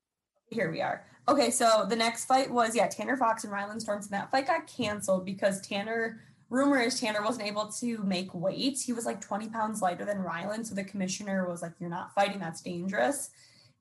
[0.50, 1.06] here we are.
[1.28, 4.48] Okay, so the next fight was yeah, Tanner Fox and Ryland Storms, and that fight
[4.48, 6.22] got canceled because Tanner.
[6.50, 8.80] Rumor is Tanner wasn't able to make weight.
[8.80, 12.14] He was like 20 pounds lighter than Ryland, so the commissioner was like, "You're not
[12.14, 12.40] fighting.
[12.40, 13.32] That's dangerous."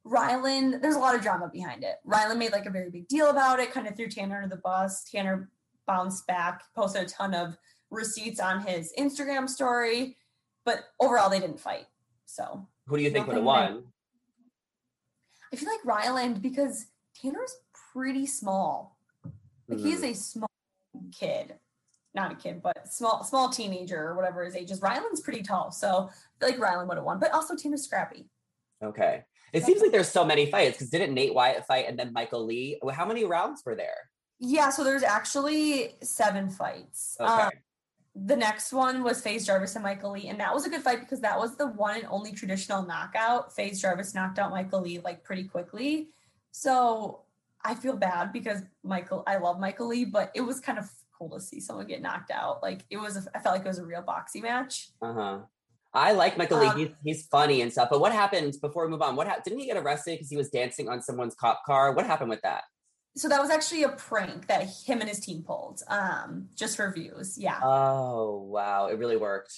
[0.05, 1.97] Ryland, there's a lot of drama behind it.
[2.05, 4.61] Ryland made like a very big deal about it, kind of threw Tanner under the
[4.61, 5.05] bus.
[5.05, 5.51] Tanner
[5.87, 7.57] bounced back, posted a ton of
[7.91, 10.17] receipts on his Instagram story,
[10.65, 11.87] but overall they didn't fight.
[12.27, 13.85] So Who do you think would have won?
[15.53, 17.55] I feel like Ryland because Tanner's
[17.93, 18.97] pretty small.
[19.69, 19.85] Like Mhm.
[19.85, 20.49] he's a small
[21.12, 21.59] kid.
[22.15, 24.81] Not a kid, but small small teenager or whatever his age is.
[24.83, 25.71] Ryland's pretty tall.
[25.71, 27.19] So I feel like Ryland would have won.
[27.19, 28.29] But also Tanner's scrappy.
[28.83, 29.25] Okay.
[29.53, 32.47] It seems like there's so many fights because didn't Nate Wyatt fight and then Michael
[32.47, 32.93] Le?
[32.93, 34.09] How many rounds were there?
[34.38, 37.17] Yeah, so there's actually seven fights.
[37.21, 37.31] Okay.
[37.31, 37.51] Um,
[38.15, 41.01] the next one was FaZe Jarvis and Michael Le, and that was a good fight
[41.01, 43.55] because that was the one and only traditional knockout.
[43.55, 46.09] FaZe Jarvis knocked out Michael Le like pretty quickly.
[46.51, 47.23] So
[47.65, 51.31] I feel bad because Michael, I love Michael Le, but it was kind of cool
[51.31, 52.62] to see someone get knocked out.
[52.62, 54.88] Like it was, a, I felt like it was a real boxing match.
[55.01, 55.38] Uh huh.
[55.95, 56.75] I like Michael Um, Le.
[56.77, 57.89] He's, he's funny and stuff.
[57.91, 59.15] But what happened before we move on?
[59.17, 59.45] What happened?
[59.45, 61.93] Didn't he get arrested because he was dancing on someone's cop car?
[61.93, 62.65] What happened with that?
[63.15, 66.91] So that was actually a prank that him and his team pulled, um, just for
[66.91, 67.37] views.
[67.37, 69.53] Yeah, Oh wow, it really worked.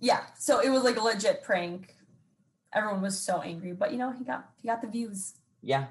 [0.00, 0.20] yeah.
[0.38, 1.94] So it was like a legit prank.
[2.74, 5.34] Everyone was so angry, but you know he got he got the views.
[5.62, 5.86] Yeah.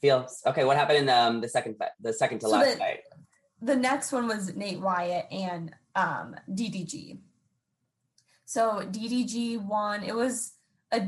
[0.00, 0.64] Feels okay.
[0.64, 1.76] What happened in um, the second?
[2.00, 3.00] The second to So last the- fight.
[3.62, 7.18] the next one was Nate Wyatt and um, DDG.
[8.50, 10.02] So DDG won.
[10.02, 10.54] It was
[10.90, 11.06] a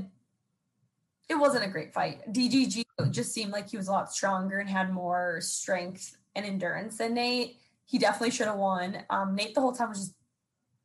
[1.28, 2.20] it wasn't a great fight.
[2.32, 6.98] DDG just seemed like he was a lot stronger and had more strength and endurance
[6.98, 7.56] than Nate.
[7.84, 8.98] He definitely should have won.
[9.10, 10.14] Um, Nate the whole time was just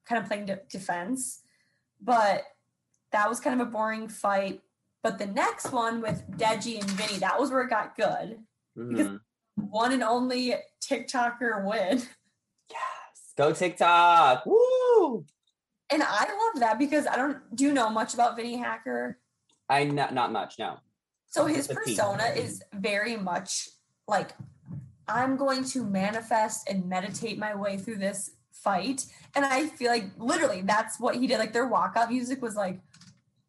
[0.05, 1.43] kind of playing de- defense,
[2.01, 2.41] but
[3.11, 4.61] that was kind of a boring fight.
[5.03, 8.39] But the next one with Deji and Vinnie, that was where it got good.
[8.75, 9.19] Mhm.
[9.53, 12.01] One and only TikToker win.
[12.67, 13.33] Yes.
[13.37, 14.43] Go TikTok.
[14.47, 15.23] Woo!
[15.89, 19.19] And I love that because I don't do you know much about Vinnie Hacker.
[19.69, 20.59] I not not much.
[20.59, 20.77] No.
[21.29, 23.69] So his persona is very much
[24.07, 24.31] like
[25.07, 29.05] I'm going to manifest and meditate my way through this fight.
[29.35, 31.39] And I feel like literally that's what he did.
[31.39, 32.79] Like their walkout music was like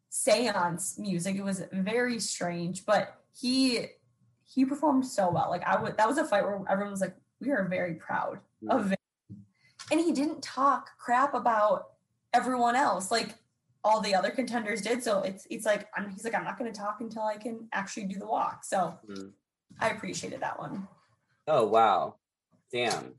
[0.09, 1.35] seance music.
[1.35, 3.87] It was very strange, but he
[4.45, 5.49] he performed so well.
[5.49, 8.39] Like I would that was a fight where everyone was like, we are very proud
[8.69, 8.89] of mm-hmm.
[8.89, 8.95] Vinnie.
[9.91, 11.87] And he didn't talk crap about
[12.33, 13.11] everyone else.
[13.11, 13.35] Like
[13.83, 15.03] all the other contenders did.
[15.03, 17.67] So it's it's like I'm he's like I'm not going to talk until I can
[17.73, 18.63] actually do the walk.
[18.63, 19.31] So Mhm.
[19.79, 20.87] I appreciated that one.
[21.47, 22.15] Oh wow.
[22.71, 23.15] Damn.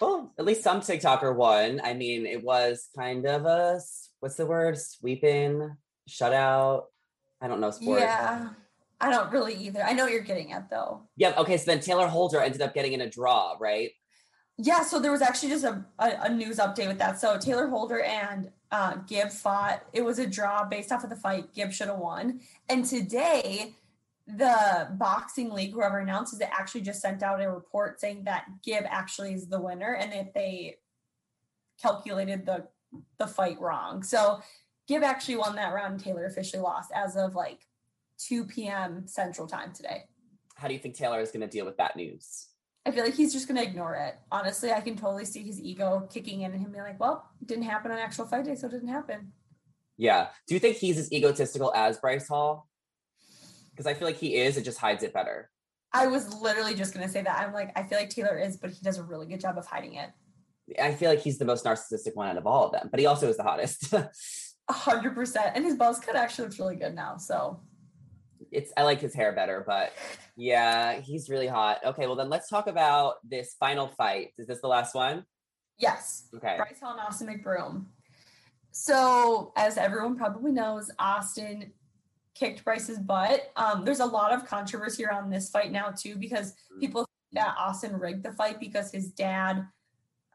[0.00, 1.80] Well, at least some TikToker won.
[1.82, 3.80] I mean, it was kind of a
[4.20, 4.78] what's the word?
[4.78, 5.76] Sweeping,
[6.08, 6.84] shutout.
[7.40, 8.00] I don't know sport.
[8.00, 8.50] Yeah,
[9.00, 9.82] I don't really either.
[9.82, 11.08] I know what you're getting at though.
[11.16, 11.34] Yeah.
[11.38, 11.56] Okay.
[11.56, 13.90] So then Tayler Holder ended up getting in a draw, right?
[14.58, 17.18] Yeah, so there was actually just a, a, a news update with that.
[17.18, 19.84] So Tayler Holder and uh, Gib fought.
[19.92, 21.54] It was a draw based off of the fight.
[21.54, 22.40] Gib should have won.
[22.68, 23.74] And today,
[24.26, 28.84] the boxing league, whoever announces it, actually just sent out a report saying that Gib
[28.86, 30.76] actually is the winner and that they
[31.80, 32.68] calculated the
[33.18, 34.02] the fight wrong.
[34.02, 34.42] So
[34.86, 35.94] Gib actually won that round.
[35.94, 37.66] and Tayler officially lost as of like
[38.18, 39.06] 2 p.m.
[39.06, 40.04] Central Time today.
[40.54, 42.48] How do you think Tayler is going to deal with that news?
[42.84, 44.16] I feel like he's just gonna ignore it.
[44.30, 47.46] Honestly, I can totally see his ego kicking in and him being like, "Well, it
[47.46, 49.32] didn't happen on actual fight day, so it didn't happen."
[49.96, 50.30] Yeah.
[50.48, 52.68] Do you think he's as egotistical as Bryce Hall?
[53.70, 54.56] Because I feel like he is.
[54.56, 55.50] It just hides it better.
[55.92, 57.38] I was literally just gonna say that.
[57.38, 59.66] I'm like, I feel like Tayler is, but he does a really good job of
[59.66, 60.10] hiding it.
[60.80, 63.06] I feel like he's the most narcissistic one out of all of them, but he
[63.06, 63.92] also is the hottest.
[64.68, 65.52] A hundred percent.
[65.54, 67.16] And his buzz cut actually looks really good now.
[67.16, 67.60] So
[68.52, 69.92] it's I like his hair better, but
[70.36, 71.78] yeah, he's really hot.
[71.84, 74.28] Okay, well then let's talk about this final fight.
[74.38, 75.24] Is this the last one?
[75.78, 76.56] yes, Okay.
[76.58, 77.86] Bryce Hall and Austin McBroom.
[78.70, 81.72] So as everyone probably knows, Austin
[82.34, 83.50] kicked Bryce's butt.
[83.56, 87.56] Um, there's a lot of controversy around this fight now too, because people think that
[87.58, 89.66] Austin rigged the fight because his dad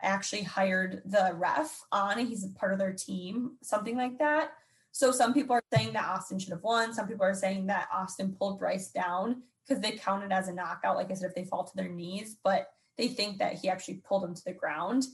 [0.02, 4.52] actually hired the ref on and he's a part of their team, something like that.
[4.98, 6.92] So some people are saying that Austin should have won.
[6.92, 10.96] Some people are saying that Austin pulled Bryce down because they counted as a knockout,
[10.96, 12.66] like I said, if they fall to their knees, but
[12.98, 15.06] they think that he actually pulled him to the ground.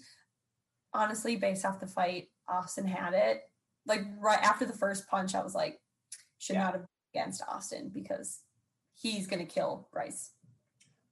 [0.94, 3.42] Honestly, based off the fight, Austin had it.
[3.86, 5.82] Like right after the first punch, I was like,
[6.38, 6.64] should Yeah.
[6.64, 8.40] not have been against Austin because
[8.94, 10.32] he's gonna kill Bryce.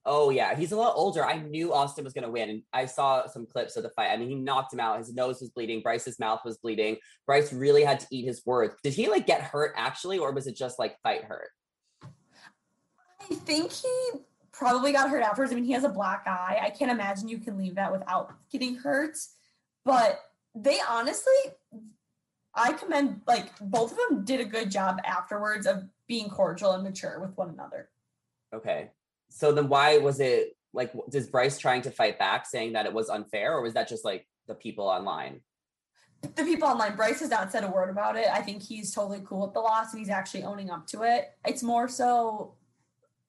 [0.05, 1.23] Oh yeah, he's a lot older.
[1.23, 4.09] I knew Austin was going to win, and I saw some clips of the fight.
[4.11, 4.97] I mean, he knocked him out.
[4.97, 5.81] His nose was bleeding.
[5.81, 6.97] Bryce's mouth was bleeding.
[7.27, 8.75] Bryce really had to eat his words.
[8.83, 11.49] Did he like get hurt actually, or was it just like fight hurt?
[13.21, 14.09] I think he
[14.51, 15.51] probably got hurt afterwards.
[15.51, 16.59] I mean, he has a black eye.
[16.61, 19.17] I can't imagine you can leave that without getting hurt.
[19.85, 20.19] But
[20.55, 21.33] they honestly,
[22.53, 26.83] I commend like both of them did a good job afterwards of being cordial and
[26.83, 27.89] mature with one another.
[28.53, 28.89] Okay,
[29.31, 30.91] so then why was it like?
[31.09, 34.03] Does Bryce trying to fight back, saying that it was unfair, or was that just
[34.05, 35.41] like the people online?
[36.35, 38.27] The people online, Bryce has not said a word about it.
[38.31, 41.31] I think he's totally cool with the loss and he's actually owning up to it.
[41.47, 42.53] It's more so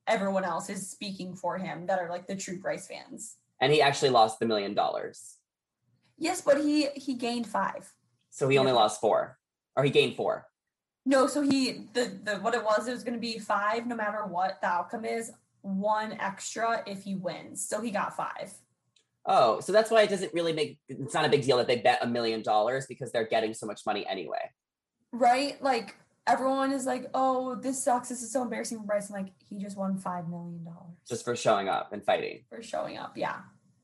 [0.06, 3.36] everyone else is speaking for him that are like the true Bryce fans.
[3.60, 5.36] And he actually lost the million dollars.
[6.18, 7.90] Yes, but he he gained five.
[8.28, 8.76] So he only Yeah.
[8.78, 9.38] lost four,
[9.74, 10.48] or he gained four.
[11.06, 14.26] No, so he the the what it was, it was gonna be five no matter
[14.26, 15.32] what the outcome is,
[15.62, 17.66] one extra if he wins.
[17.66, 18.52] So he got five.
[19.24, 21.76] Oh, so that's why it doesn't really make it's not a big deal that they
[21.76, 24.50] bet a million dollars because they're getting so much money anyway.
[25.12, 25.62] Right?
[25.62, 25.96] Like
[26.26, 28.08] everyone is like, oh, this sucks.
[28.08, 29.10] This is so embarrassing for Bryce.
[29.10, 32.44] I'm like, he just won five million dollars Just for showing up and fighting.
[32.48, 33.16] for showing up.
[33.16, 33.36] Yeah.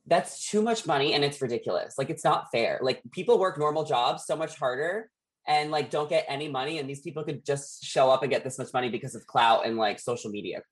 [0.06, 1.94] that's too much money and it's ridiculous.
[1.98, 2.80] Like it's not fair.
[2.82, 5.10] Like people work normal jobs so much harder
[5.46, 8.42] and like don't get any money and these people could just show up and get
[8.42, 10.62] this much money because of clout and like social media.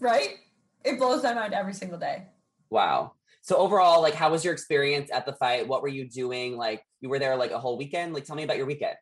[0.00, 0.36] Right?
[0.84, 2.24] It blows my mind every single day.
[2.70, 3.12] Wow.
[3.42, 5.66] So overall, like how was your experience at the fight?
[5.66, 6.56] What were you doing?
[6.56, 8.14] Like you were there like a whole weekend?
[8.14, 8.96] Like tell me about your weekend.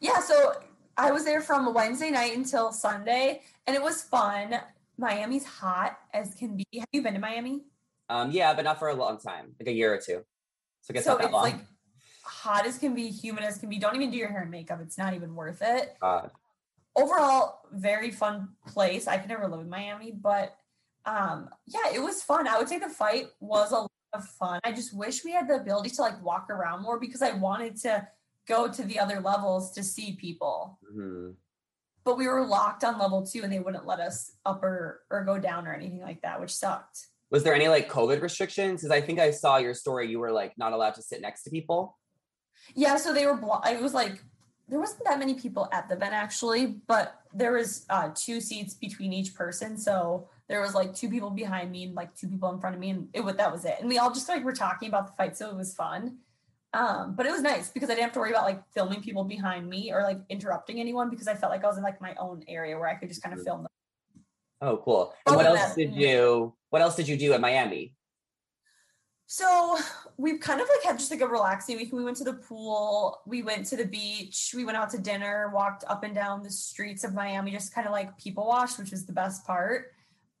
[0.00, 0.54] Yeah, so
[0.96, 4.60] I was there from Wednesday night until Sunday and it was fun.
[4.98, 6.66] Miami's hot as can be.
[6.78, 7.62] Have you been to Miami?
[8.08, 10.24] Um, yeah, but not for a long time, like a year or two.
[10.82, 11.42] So, so it's long.
[11.42, 11.56] like
[12.24, 13.78] hot as can be, humid as can be.
[13.78, 14.80] Don't even do your hair and makeup.
[14.82, 15.96] It's not even worth it.
[16.00, 16.30] God.
[17.00, 19.06] Overall, very fun place.
[19.06, 20.56] I could never live in Miami, but
[21.06, 22.46] um, yeah, it was fun.
[22.46, 24.60] I would say the fight was a lot of fun.
[24.64, 27.76] I just wish we had the ability to like walk around more because I wanted
[27.82, 28.06] to
[28.46, 30.78] go to the other levels to see people.
[30.90, 31.30] Mm-hmm.
[32.04, 35.24] But we were locked on level two and they wouldn't let us up or, or
[35.24, 37.06] go down or anything like that, which sucked.
[37.30, 38.80] Was there any like COVID restrictions?
[38.80, 40.10] Because I think I saw your story.
[40.10, 41.96] You were like not allowed to sit next to people.
[42.74, 43.36] Yeah, so they were.
[43.36, 44.22] Blo- it was like
[44.70, 48.74] there wasn't that many people at the event actually, but there was uh, two seats
[48.74, 49.76] between each person.
[49.76, 52.80] So there was like two people behind me and like two people in front of
[52.80, 53.76] me, and it that was it.
[53.80, 56.18] And we all just like were talking about the fight, so it was fun.
[56.72, 59.24] Um, but it was nice because I didn't have to worry about like filming people
[59.24, 62.14] behind me or like interrupting anyone because I felt like I was in like my
[62.14, 63.70] own area where I could just kind of film them.
[64.60, 65.12] Oh, cool.
[65.26, 67.94] And what else did you what else did you do at Miami?
[69.32, 69.78] So
[70.16, 71.92] we've kind of like had just like a relaxing week.
[71.92, 75.52] We went to the pool, we went to the beach, we went out to dinner,
[75.54, 78.90] walked up and down the streets of Miami, just kind of like people watched, which
[78.90, 79.92] was the best part.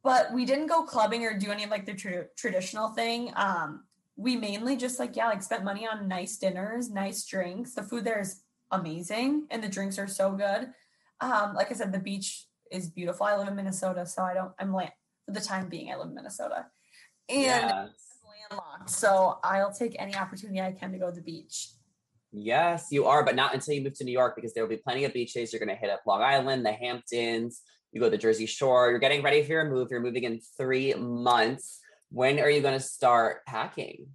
[0.02, 3.32] But we didn't go clubbing or do any of like the tra- traditional thing.
[3.36, 3.84] Um,
[4.16, 7.74] we mainly just like yeah, like spent money on nice dinners, nice drinks.
[7.74, 10.68] The food there is amazing, and the drinks are so good.
[11.20, 13.24] Um, like I said, the beach is beautiful.
[13.24, 14.50] I live in Minnesota, so I don't.
[14.58, 14.90] I'm land
[15.26, 15.92] for the time being.
[15.92, 16.66] I live in Minnesota,
[17.28, 17.90] and yes.
[18.50, 18.90] Landlocked.
[18.90, 21.70] So I'll take any opportunity I can to go to the beach.
[22.32, 24.76] Yes, you are, but not until you move to New York because there will be
[24.76, 25.52] plenty of beaches.
[25.52, 27.62] You're going to hit up Long Island, the Hamptons.
[27.92, 28.90] You go to the Jersey Shore.
[28.90, 29.88] You're getting ready for your move.
[29.90, 31.80] You're moving in three months.
[32.12, 34.06] When are you going to start packing?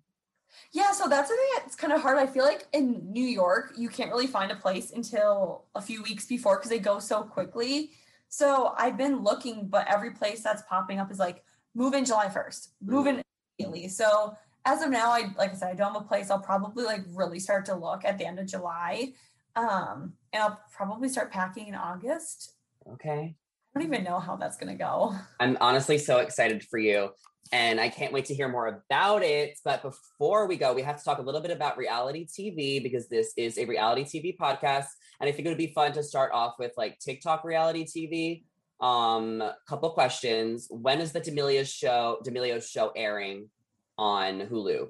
[0.71, 2.17] Yeah, so that's the thing that's kind of hard.
[2.17, 6.01] I feel like in New York, you can't really find a place until a few
[6.03, 7.91] weeks before because they go so quickly.
[8.29, 11.43] So I've been looking, but every place that's popping up is like
[11.73, 13.19] move in July 1st, move mm.
[13.19, 13.21] in
[13.57, 13.89] immediately.
[13.89, 16.29] So as of now, I like I said, I don't have a place.
[16.29, 19.13] I'll probably like really start to look at the end of July.
[19.55, 22.53] Um, and I'll probably start packing in August.
[22.93, 23.35] Okay.
[23.75, 25.15] I don't even know how that's gonna go.
[25.39, 27.09] I'm honestly so excited for you
[27.51, 29.59] and I can't wait to hear more about it.
[29.63, 33.07] But before we go, we have to talk a little bit about reality TV because
[33.07, 34.87] this is a reality TV podcast.
[35.19, 38.43] And I think it would be fun to start off with like TikTok reality TV.
[38.81, 40.67] Um, couple questions.
[40.69, 43.49] When is the D'Amelio show, D'Amelio show airing
[43.97, 44.89] on Hulu?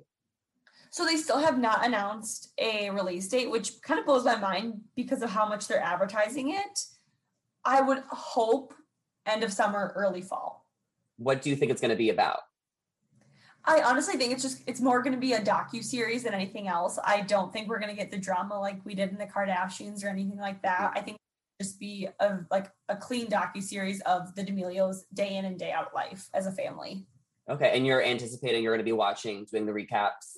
[0.89, 4.81] So they still have not announced a release date, which kind of blows my mind
[4.95, 6.79] because of how much they're advertising it.
[7.63, 8.73] I would hope
[9.25, 10.65] end of summer, early fall
[11.17, 12.39] what do you think it's going to be about?
[13.67, 16.67] I honestly think it's just it's more going to be a docu series than anything
[16.67, 16.99] else.
[17.03, 20.03] I don't think we're going to get the drama like we did in the Kardashians
[20.03, 20.91] or anything like that.
[20.95, 21.17] I think
[21.61, 25.71] just be a like a clean docu series of the D'Amelios day in and day
[25.71, 27.07] out life as a family.
[27.49, 30.33] Okay, and you're anticipating you're going to be watching doing the recaps.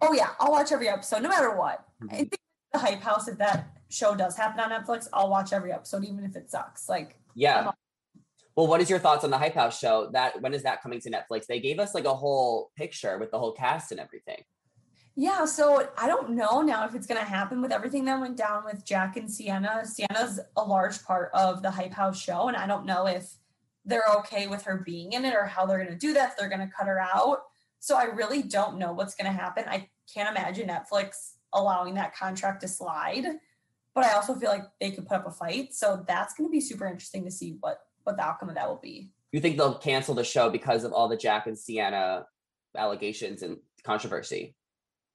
[0.00, 1.84] Oh yeah, I'll watch every episode no matter what.
[2.02, 2.14] Mm-hmm.
[2.14, 2.38] I think
[2.72, 6.24] the Hype House if that show does happen on Netflix, I'll watch every episode even
[6.24, 6.88] if it sucks.
[6.88, 7.70] Like yeah,
[8.56, 10.10] well, what is your thoughts on the Hype House show?
[10.12, 11.46] That when is that coming to Netflix?
[11.46, 14.42] They gave us like a whole picture with the whole cast and everything.
[15.14, 18.36] Yeah, so I don't know now if it's going to happen with everything that went
[18.36, 19.84] down with Jack and Sienna.
[19.84, 23.34] Sienna's a large part of the Hype House show, and I don't know if
[23.84, 26.30] they're okay with her being in it or how they're going to do that.
[26.30, 27.42] If they're going to cut her out.
[27.80, 29.64] So I really don't know what's going to happen.
[29.66, 33.26] I can't imagine Netflix allowing that contract to slide,
[33.94, 35.74] but I also feel like they could put up a fight.
[35.74, 38.68] So that's going to be super interesting to see what what the outcome of that
[38.68, 39.10] will be.
[39.32, 42.26] You think they'll cancel the show because of all the Jack and Sienna
[42.76, 44.56] allegations and controversy?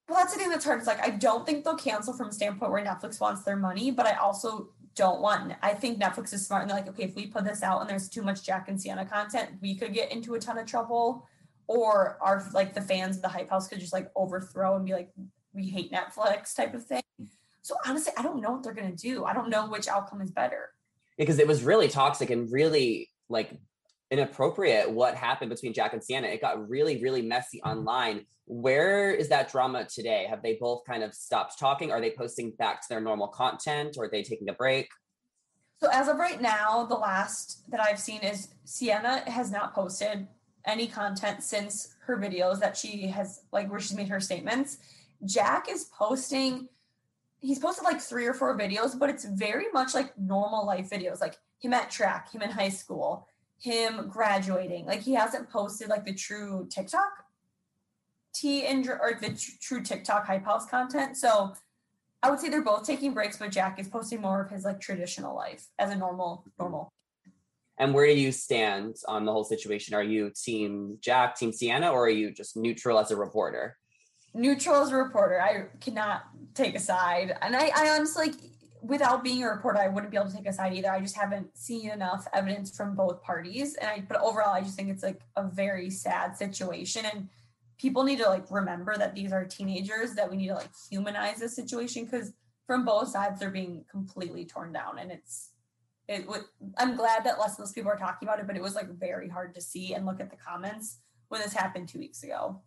[0.08, 0.80] Well, that's the thing that's hard.
[0.80, 3.92] It's like I don't think they'll cancel from a standpoint where Netflix wants their money,
[3.92, 5.54] but I also don't want.
[5.62, 7.90] I think Netflix is smart and they're like, okay, if we put this out and
[7.90, 11.28] there's too much Jack and Sienna content, we could get into a ton of trouble,
[11.68, 14.94] or our like the fans of the Hype House could just like overthrow and be
[14.94, 15.12] like,
[15.54, 17.02] we hate Netflix type of thing.
[17.62, 19.26] So honestly, I don't know what they're gonna do.
[19.26, 20.70] I don't know which outcome is better
[21.18, 23.52] because it was really toxic and really like
[24.12, 26.28] inappropriate what happened between Jack and Sienna.
[26.28, 27.80] It got really, really messy mm-hmm.
[27.80, 28.26] online.
[28.46, 30.26] Where is that drama today?
[30.30, 31.92] Have they both kind of stopped talking?
[31.92, 34.88] Are they posting back to their normal content or are they taking a break?
[35.80, 40.28] So as of right now, the last that I've seen is Sienna has not posted
[40.66, 44.80] any content since her videos that she has like where she's made her statements.
[45.26, 46.68] Jack is posting
[47.40, 51.22] he's posted like three or four videos, but it's very much like normal life videos,
[51.22, 53.28] like him at track, him in high school,
[53.60, 54.86] him graduating.
[54.86, 57.26] Like he hasn't posted like the true TikTok
[58.34, 61.18] T and or the tr- true TikTok hype house content.
[61.18, 61.54] So
[62.22, 64.80] I would say they're both taking breaks, but Jack is posting more of his like
[64.80, 66.90] traditional life as a normal normal.
[67.80, 69.94] And where do you stand on the whole situation?
[69.94, 73.78] Are you team Jack, team Sienna, or are you just neutral as a reporter?
[74.34, 75.40] Neutral as a reporter.
[75.40, 76.24] I cannot
[76.56, 77.38] take a side.
[77.42, 78.36] And I, I honestly, like,
[78.88, 80.92] without being a reporter, I wouldn't be able to take a side either.
[80.92, 83.76] I just haven't seen enough evidence from both parties.
[83.76, 87.06] And I, but overall, I just think it's like a very sad situation.
[87.06, 87.28] And
[87.78, 91.40] people need to like remember that these are teenagers, that we need to like humanize
[91.40, 92.34] the situation because
[92.66, 95.00] from both sides, they're being completely torn down.
[95.00, 95.52] And it's,
[96.08, 96.46] it would,
[96.78, 98.90] I'm glad that less and less people are talking about it, but it was like
[98.90, 102.62] very hard to see and look at the comments when this happened two weeks ago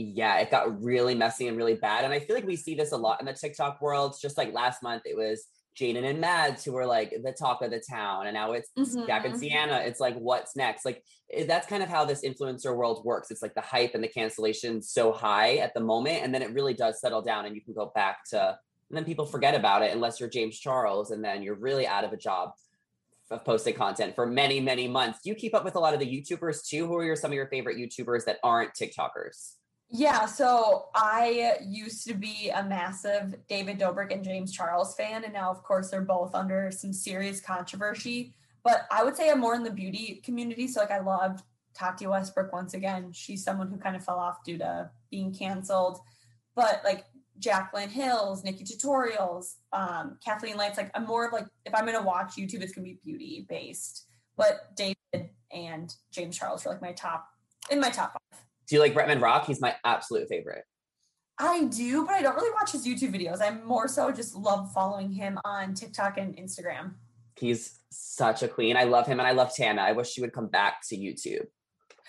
[0.00, 2.04] yeah, it got really messy and really bad.
[2.04, 4.14] And I feel like we see this a lot in the TikTok world.
[4.22, 5.48] Just like last month, it was
[5.78, 8.26] Jaden and Mads who were like the talk of the town.
[8.26, 9.06] And now it's mm-hmm.
[9.06, 9.78] Jack and Sienna.
[9.78, 10.84] It's like, what's next?
[10.84, 11.02] Like,
[11.32, 13.30] eh, that's kind of how this influencer world works.
[13.30, 16.24] It's like the hype and the cancellation so high at the moment.
[16.24, 18.58] And then it really does settle down and you can go back to,
[18.90, 21.10] and then people forget about it unless you're James Charles.
[21.10, 22.50] And then you're really out of a job
[23.30, 25.20] of posting content for many, many months.
[25.22, 26.86] Do you keep up with a lot of the YouTubers too?
[26.86, 29.57] Who are your, some of your favorite YouTubers that aren't TikTokers?
[29.90, 35.32] Yeah, so I used to be a massive David Dobrik and James Charles fan, and
[35.32, 38.34] now, of course, they're both under some serious controversy.
[38.62, 40.68] But I would say I'm more in the beauty community.
[40.68, 41.42] So, like, I loved
[41.78, 43.12] Tati Westbrook once again.
[43.12, 46.00] She's someone who kind of fell off due to being canceled.
[46.54, 47.04] But like
[47.40, 52.02] Jaclyn Hills, Nikki Tutorials, um, Kathleen Lights, like I'm more of like if I'm gonna
[52.02, 54.06] watch YouTube, it's gonna be beauty based.
[54.36, 57.28] But David and James Charles are like my top
[57.70, 58.47] in my top five.
[58.68, 59.46] Do you like Bretman Rock?
[59.46, 60.64] He's my absolute favorite.
[61.38, 63.40] I do, but I don't really watch his YouTube videos.
[63.40, 66.94] I more so just love following him on TikTok and Instagram.
[67.36, 68.76] He's such a queen.
[68.76, 69.80] I love him and I love Tana.
[69.80, 71.46] I wish she would come back to YouTube.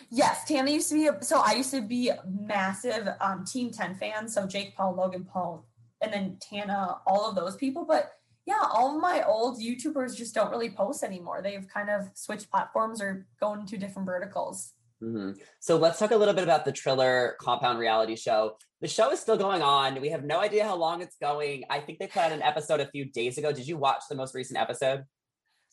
[0.10, 3.96] Yes, Tana used to be a, so I used to be massive um, Team 10
[3.96, 4.28] fan.
[4.28, 5.68] So Jake Paul, Logan Paul,
[6.02, 7.86] and then Tana, all of those people.
[7.86, 8.12] But
[8.48, 11.42] yeah, all of my old YouTubers just don't really post anymore.
[11.44, 14.74] They've kind of switched platforms or going to different verticals.
[15.02, 15.40] Mm-hmm.
[15.60, 18.58] So let's talk a little bit about the Triller Compound reality show.
[18.82, 20.00] The show is still going on.
[20.02, 21.64] We have no idea how long it's going.
[21.70, 23.52] I think they put out an episode a few days ago.
[23.52, 25.04] Did you watch the most recent episode?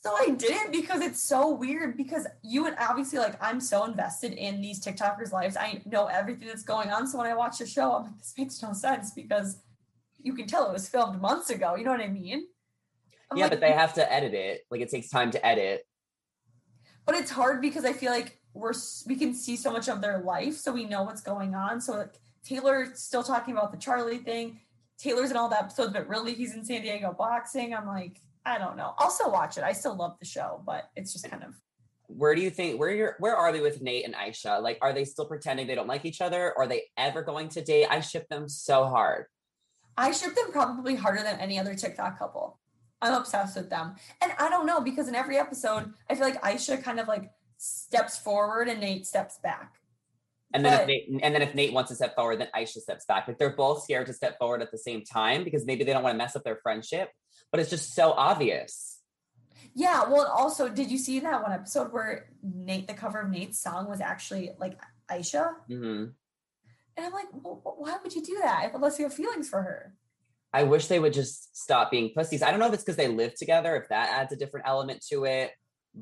[0.02, 4.34] So I didn't because it's so weird because you and obviously like I'm so invested
[4.34, 5.56] in these TikTokers' lives.
[5.56, 7.08] I know everything that's going on.
[7.08, 9.58] So when I watch the show, I'm like, this makes no sense because
[10.18, 11.74] you can tell it was filmed months ago.
[11.74, 12.46] You know what I mean?
[13.30, 14.60] I'm yeah, like, but they have to edit it.
[14.70, 15.84] Like it takes time to edit.
[17.06, 18.72] But it's hard because I feel like we're
[19.06, 21.80] we can see so much of their life, so we know what's going on.
[21.80, 22.14] So like
[22.46, 24.60] Tayler's still talking about the Charlie thing.
[24.98, 27.74] Tayler's in all the episodes, but really he's in San Diego boxing.
[27.74, 28.94] I'm like, I don't know.
[28.98, 29.64] I'll still watch it.
[29.64, 31.54] I still love the show, but it's just kind of
[32.08, 34.62] where do you think where you're where are they with Nate and Aisha?
[34.62, 36.52] Like, are they still pretending they don't like each other?
[36.56, 37.86] Or are they ever going to date?
[37.90, 39.26] I ship them so hard.
[39.96, 42.58] I ship them probably harder than any other TikTok couple.
[43.02, 43.94] I'm obsessed with them.
[44.22, 47.30] And I don't know because in every episode, I feel like Aisha kind of like
[47.58, 49.74] steps forward and Nate steps back.
[50.54, 52.78] And then but, if Nate and then if Nate wants to step forward, then Aisha
[52.78, 53.28] steps back.
[53.28, 56.02] Like they're both scared to step forward at the same time because maybe they don't
[56.02, 57.10] want to mess up their friendship,
[57.50, 59.00] but it's just so obvious.
[59.74, 60.04] Yeah.
[60.08, 63.90] Well, also, did you see that one episode where Nate, the cover of Nate's song
[63.90, 64.80] was actually like
[65.10, 65.50] Aisha?
[65.68, 66.04] Mm-hmm.
[66.96, 69.94] And I'm like, well, why would you do that unless you have feelings for her?
[70.56, 72.42] I wish they would just stop being pussies.
[72.42, 75.04] I don't know if it's because they live together, if that adds a different element
[75.10, 75.52] to it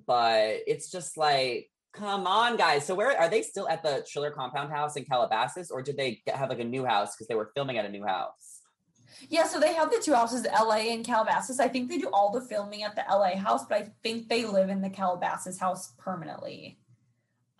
[0.07, 2.85] but it's just like come on guys.
[2.85, 6.23] So where are they still at the triller compound house in calabasas or did they
[6.27, 8.63] have like a new house because they were filming at a new house?
[9.29, 11.61] Yeah so they have the two houses la and calabasas.
[11.61, 14.45] I think they do all the filming at the la house but i think they
[14.45, 16.79] live in the calabasas house permanently.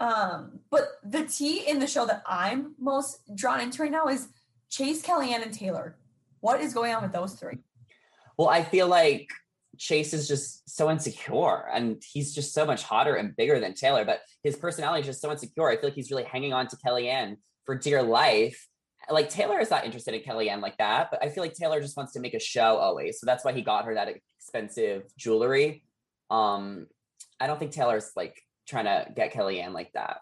[0.01, 4.29] Um but the tea in the show that i'm most drawn into right now is
[4.69, 5.95] chase kelianne and tayler
[6.45, 7.59] what is going on with those three
[8.37, 9.29] well i feel like
[9.79, 14.07] Chase is just so insecure and he's just so much hotter and bigger than Tayler,
[14.07, 15.69] but his personality is just so insecure.
[15.69, 18.69] I feel like he's really hanging on to Kelianne for dear life.
[19.11, 21.97] Like Tayler is not interested in Kelianne like that, but I feel like Tayler just
[21.97, 23.21] wants to make a show always.
[23.21, 25.85] So that's why he got her that expensive jewelry.
[26.31, 26.87] Um,
[27.41, 30.21] I don't think Tayler's like trying to get Kelianne like that.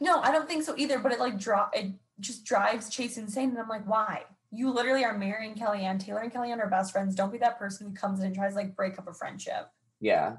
[0.00, 0.98] No, I don't think so either.
[0.98, 4.22] But it like draw it just drives Chase insane, and I'm like, why?
[4.54, 5.98] You literally are marrying Kelianne.
[6.04, 7.14] Tayler and Kelianne are best friends.
[7.14, 9.68] Don't be that person who comes in and tries to like break up a friendship.
[9.98, 10.36] Yeah.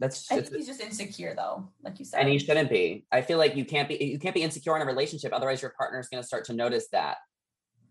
[0.00, 2.20] That's I think he's just insecure though, like you said.
[2.20, 3.04] and he shouldn't be.
[3.12, 5.72] I feel like you can't be you can't be insecure in a relationship, otherwise your
[5.78, 7.18] partner's gonna start to notice that.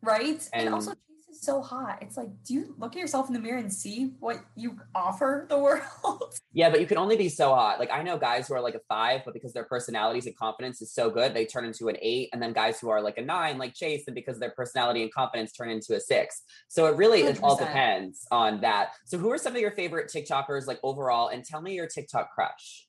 [0.02, 0.46] right?
[0.52, 0.94] And, And- also,
[1.32, 2.00] is so hot.
[2.02, 5.46] It's like, do you look at yourself in the mirror and see what you offer
[5.50, 6.40] the world?
[6.54, 7.80] Yeah, but you can only be so hot.
[7.80, 10.82] Like I know guys who are like a five, but because their personalities and confidence
[10.82, 12.30] is so good, they turn into an eight.
[12.34, 15.14] And then guys who are like a nine, like Chase, and because their personality and
[15.14, 16.42] confidence turn into a six.
[16.68, 18.90] So it really it all depends on that.
[19.06, 21.30] So who are some of your favorite TikTokers like overall?
[21.30, 22.88] And tell me your TikTok crush.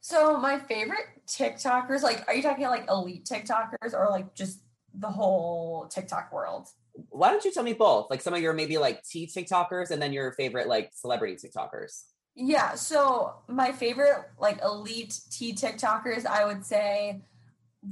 [0.00, 4.60] so my favorite TikTokers, like, are you talking like elite TikTokers or like just
[4.94, 6.68] the whole TikTok world?
[7.08, 8.08] Why don't you tell me both?
[8.10, 12.04] Like some of your maybe like T TikTokers and then your favorite like celebrity TikTokers.
[12.34, 17.22] Yeah, so my favorite like elite T TikTokers, I would say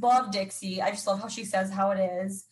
[0.00, 0.80] love Dixie.
[0.82, 2.46] I just love how she says how it is.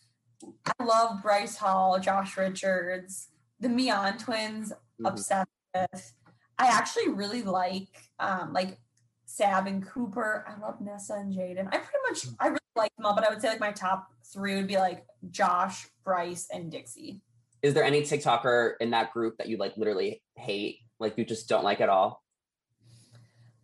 [0.65, 3.29] I love Bryce Hall, Josh Richards,
[3.59, 5.09] the Mian twins, Mhm.
[5.09, 6.13] obsessed with.
[6.59, 7.87] I actually really like
[8.19, 8.79] um like
[9.25, 10.45] Sab and Cooper.
[10.47, 11.67] I love Nessa and Jaden.
[11.67, 14.55] I pretty much I like them all, but I would say like my top three
[14.55, 17.21] would be like Josh, Bryce, and Dixie.
[17.61, 20.79] Is there any TikToker in that group that you like literally hate?
[20.99, 22.23] Like you just don't like at all?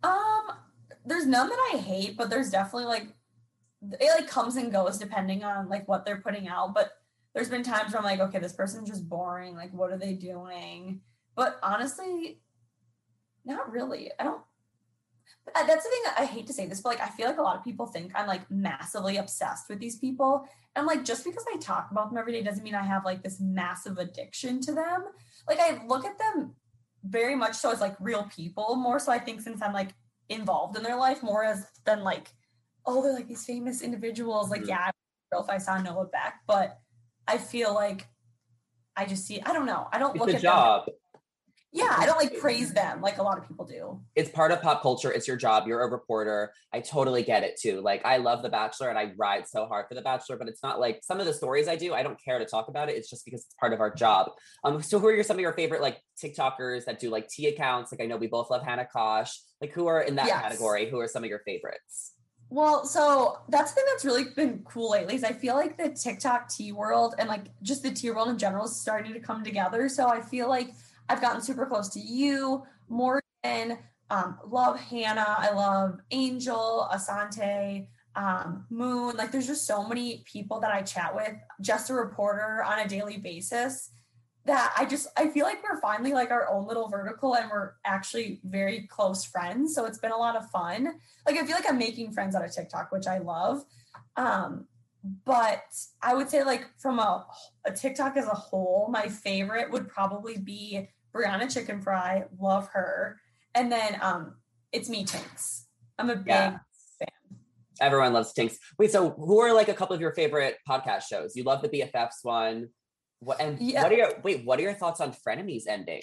[0.02, 0.42] Um,
[1.04, 3.08] there's none that I hate, but there's definitely like
[4.00, 6.74] it like comes and goes depending on like what they're putting out.
[6.74, 6.92] But
[7.34, 9.56] there's been times where I'm like, okay, this person's just boring.
[9.56, 11.00] Like, what are they doing?
[11.34, 12.40] But honestly,
[13.44, 14.10] not really.
[14.18, 14.40] I don't.
[15.54, 16.02] Uh, That's the thing.
[16.18, 18.12] I hate to say this, but like, I feel like a lot of people think
[18.14, 20.46] I'm like massively obsessed with these people.
[20.76, 23.22] And like, just because I talk about them every day doesn't mean I have like
[23.22, 25.04] this massive addiction to them.
[25.48, 26.54] Like, I look at them
[27.06, 29.90] very much so as like real people more so i think since i'm like
[30.30, 32.32] involved in their life more as than like
[32.86, 34.68] oh they're like these famous individuals like Mhm.
[34.68, 34.90] yeah I
[35.30, 36.78] don't know if i saw noah beck but
[37.28, 38.06] i feel like
[38.96, 40.86] i just see i don't know i don't It's look a at job.
[40.86, 40.94] them
[41.74, 44.62] yeah i don't like praise them like a lot of people do It's part of
[44.62, 45.10] pop culture.
[45.12, 45.66] It's your job.
[45.66, 46.52] You're a reporter.
[46.72, 47.80] I totally get it too.
[47.80, 50.62] Like I love The Bachelor and I ride so hard for The Bachelor, but it's
[50.62, 51.92] not like some of the stories I do.
[51.92, 52.96] I don't care to talk about it.
[52.96, 54.30] It's just because it's part of our job.
[54.64, 54.80] Um.
[54.82, 57.90] So who are your some of your favorite like TikTokers that do like tea accounts?
[57.92, 59.32] Like I know we both love Hannah Kosh.
[59.60, 60.42] Like who are in that Yes.
[60.42, 60.88] category?
[60.88, 62.12] Who are some of your favorites?
[62.50, 65.88] Well, so that's the thing that's really been cool lately is I feel like the
[65.90, 69.42] TikTok tea world and like just the tea world in general is starting to come
[69.42, 69.88] together.
[69.88, 70.68] So I feel like
[71.08, 73.78] I've gotten super close to you, Morgan,
[74.10, 77.86] um, love Hannah, I love Angel, Asante,
[78.16, 79.16] um, Moon.
[79.16, 82.88] Like there's just so many people that I chat with, just a reporter on a
[82.88, 83.90] daily basis
[84.46, 87.72] that I just I feel like we're finally like our own little vertical and we're
[87.84, 89.74] actually very close friends.
[89.74, 92.44] So it's been a lot of fun like I feel like I'm making friends out
[92.44, 93.64] of TikTok, which I love.
[94.16, 94.66] Um,
[95.24, 95.64] but
[96.02, 97.26] I would say like from a,
[97.64, 102.26] a TikTok as a whole, my favorite would probably be Brianna Chickenfry.
[102.40, 103.18] Love her,
[103.54, 104.34] and then um,
[104.72, 105.66] it's me Tinks.
[105.98, 106.50] I'm a big Yeah.
[106.98, 107.38] fan.
[107.80, 108.58] Everyone loves Tinks.
[108.78, 111.36] Wait, so who are like a couple of your favorite podcast shows?
[111.36, 112.68] You love the BFFs one.
[113.20, 113.82] What and Yeah.
[113.82, 114.44] what are your wait?
[114.44, 116.02] What are your thoughts on Frenemies ending?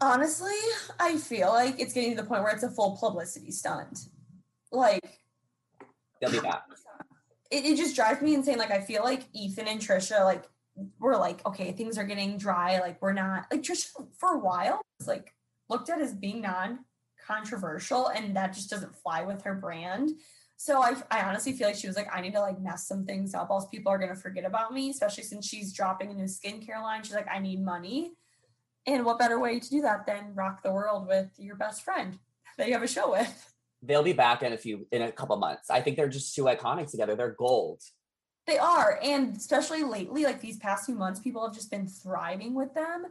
[0.00, 0.52] Honestly,
[1.00, 3.98] I feel like it's getting to the point where it's a full publicity stunt.
[4.70, 5.20] Like
[6.20, 6.64] They'll be back.
[7.50, 8.58] it, it just drives me insane.
[8.58, 10.44] Like I feel like Ethan and Trisha, like
[10.98, 12.80] we're like, okay, things are getting dry.
[12.80, 15.32] Like we're not like Trisha for a while was like
[15.68, 20.10] looked at as being non-controversial, and that just doesn't fly with her brand.
[20.58, 23.04] So I, I honestly feel like she was like, I need to like mess some
[23.04, 26.24] things up, else people are gonna forget about me, especially since she's dropping a new
[26.24, 27.02] skincare line.
[27.02, 28.12] She's like, I need money.
[28.86, 32.18] And what better way to do that than rock the world with your best friend
[32.58, 33.52] that you have a show with?
[33.82, 35.70] They'll be back in a few in a couple months.
[35.70, 37.14] I think they're just too iconic together.
[37.14, 37.82] They're gold.
[38.46, 42.54] They are, and especially lately, like these past few months, people have just been thriving
[42.54, 43.06] with them.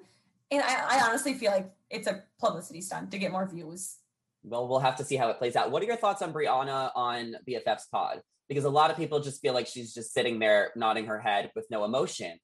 [0.49, 3.97] And I, I honestly feel like it's a publicity stunt to get more views.
[4.43, 5.71] Well, we'll have to see how it plays out.
[5.71, 8.21] What are your thoughts on Brianna on BFF's pod?
[8.47, 11.51] Because a lot of people just feel like she's just sitting there nodding her head
[11.55, 12.39] with no emotion.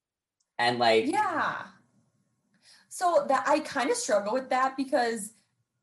[0.57, 1.57] And like, Yeah.
[2.89, 5.31] So that I kind of struggle with that because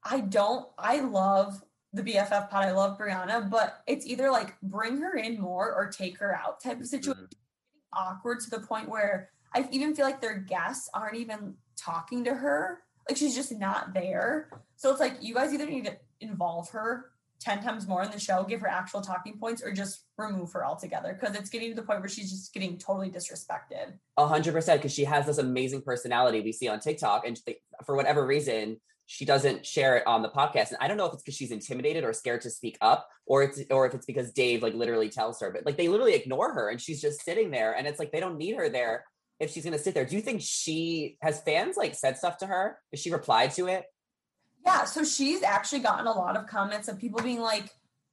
[0.04, 1.62] I don't, I love
[1.93, 2.64] the BFF pod.
[2.64, 6.62] I love Brianna, but it's either like bring her in more or take her out
[6.62, 6.84] type of mm-hmm.
[6.84, 7.28] situation.
[7.93, 12.34] Awkward to the point where I even feel like their guests aren't even talking to
[12.34, 12.80] her.
[13.09, 14.51] Like she's just not there.
[14.76, 18.18] So it's like you guys either need to involve her 10 times more in the
[18.18, 21.76] show, give her actual talking points, or just remove her altogether because it's getting to
[21.76, 23.93] the point where she's just getting totally disrespected.
[24.16, 27.61] A hundred percent, because she has this amazing personality we see on TikTok, and they,
[27.84, 28.80] for whatever reason,
[29.11, 30.68] she doesn't share it on the podcast.
[30.68, 33.42] And I don't know if it's because she's intimidated or scared to speak up, or
[33.42, 35.50] it's or if it's because Dave like literally tells her.
[35.50, 38.20] But like they literally ignore her, and she's just sitting there, and it's like they
[38.20, 39.04] don't need her there
[39.40, 40.04] if she's gonna sit there.
[40.04, 42.78] Do you think she has fans like said stuff to her?
[42.92, 43.86] Has she replied to it?
[44.66, 47.70] Yeah, so she's actually gotten a lot of comments of people being like,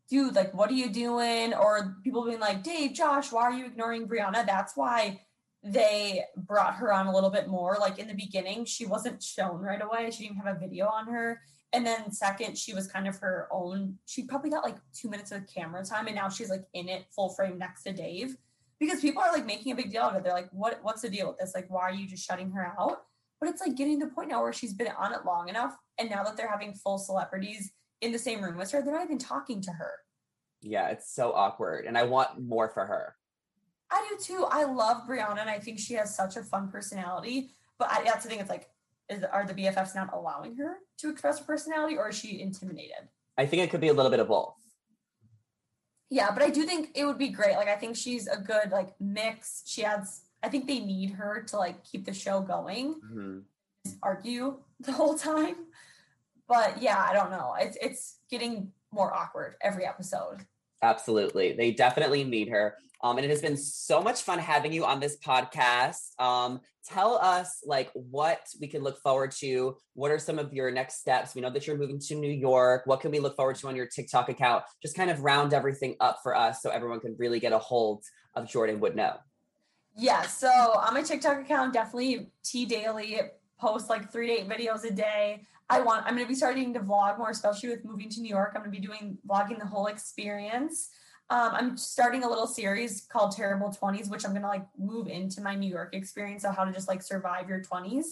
[0.09, 1.53] dude, like, what are you doing?
[1.53, 4.45] Or people being like, Dave, Josh, why are you ignoring Brianna?
[4.45, 5.24] That's why
[5.65, 7.77] they brought her on a little bit more.
[7.79, 10.11] Like in the beginning, she wasn't shown right away.
[10.11, 11.41] She didn't have a video on her.
[11.73, 13.97] And then second, she was kind of her own.
[14.05, 17.05] She probably got like two minutes of camera time, and now she's like in it
[17.13, 18.37] full frame next to Dave
[18.79, 20.23] because people are like making a big deal of it.
[20.23, 20.79] They're like, "What?
[20.83, 21.53] What's the deal with this?
[21.53, 23.03] Like, why are you just shutting her out?"
[23.41, 25.75] But it's like getting to the point now where she's been on it long enough,
[25.97, 29.03] and now that they're having full celebrities in the same room with her, they're not
[29.03, 29.91] even talking to her.
[30.61, 33.15] Yeah, it's so awkward, and I want more for her.
[33.95, 34.45] I do too.
[34.51, 37.51] I love Brianna, and I think she has such a fun personality.
[37.79, 38.39] But I, that's the thing.
[38.39, 38.69] It's like,
[39.09, 43.07] is are the BFFs not allowing her to express her personality, or is she intimidated?
[43.37, 44.55] I think it could be a little bit of both.
[46.09, 47.55] Yeah, but I do think it would be great.
[47.55, 49.63] Like, I think she's a good like mix.
[49.65, 50.21] She adds.
[50.43, 52.95] I think they need her to like keep the show going.
[53.03, 53.43] Mhm.
[53.85, 55.55] Just argue the whole time.
[56.47, 57.55] But yeah, I don't know.
[57.59, 60.45] It's it's getting more awkward every episode.
[60.81, 61.53] Absolutely.
[61.53, 62.75] They definitely need her.
[63.03, 66.19] Um, and it has been so much fun having you on this podcast.
[66.19, 69.77] Um, tell us like what we can look forward to.
[69.93, 71.35] What are some of your next steps?
[71.35, 72.83] We know that you're moving to New York.
[72.85, 74.63] What can we look forward to on your TikTok account?
[74.81, 78.03] Just kind of round everything up for us so everyone can really get a hold
[78.33, 79.15] of Jordan would know.
[79.97, 83.21] Yeah, so on my TikTok account, definitely T Daily
[83.59, 85.43] post like three to eight videos a day.
[85.69, 88.53] I want I'm gonna be starting to vlog more, especially with moving to New York.
[88.55, 90.89] I'm gonna be doing vlogging the whole experience.
[91.31, 95.41] Um, I'm starting a little series called Terrible 20s, which I'm gonna like move into
[95.41, 98.05] my New York experience of how to just like survive your 20s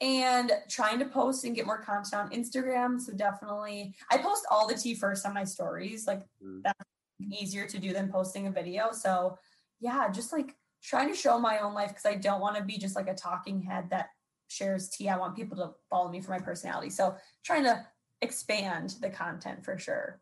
[0.00, 3.00] and trying to post and get more content on Instagram.
[3.00, 6.06] So definitely I post all the tea first on my stories.
[6.06, 6.62] Like Mm.
[6.64, 6.80] that's
[7.20, 8.92] easier to do than posting a video.
[8.92, 9.38] So
[9.78, 12.78] yeah, just like trying to show my own life because I don't want to be
[12.78, 14.08] just like a talking head that
[14.50, 15.08] shares tea.
[15.08, 16.90] I want people to follow me for my personality.
[16.90, 17.84] So trying to
[18.20, 20.20] expand the content for sure.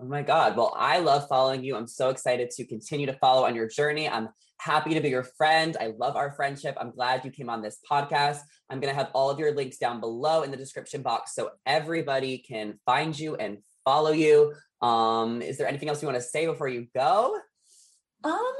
[0.00, 0.56] Oh my God.
[0.56, 1.76] Well, I love following you.
[1.76, 4.08] I'm so excited to continue to follow on your journey.
[4.08, 5.76] I'm happy to be your friend.
[5.80, 6.76] I love our friendship.
[6.80, 8.38] I'm glad you came on this podcast.
[8.70, 11.50] I'm going to have all of your links down below in the description box so
[11.66, 14.54] everybody can find you and follow you.
[14.82, 17.36] Um, is there anything else you want to say before you go?
[18.22, 18.54] Um,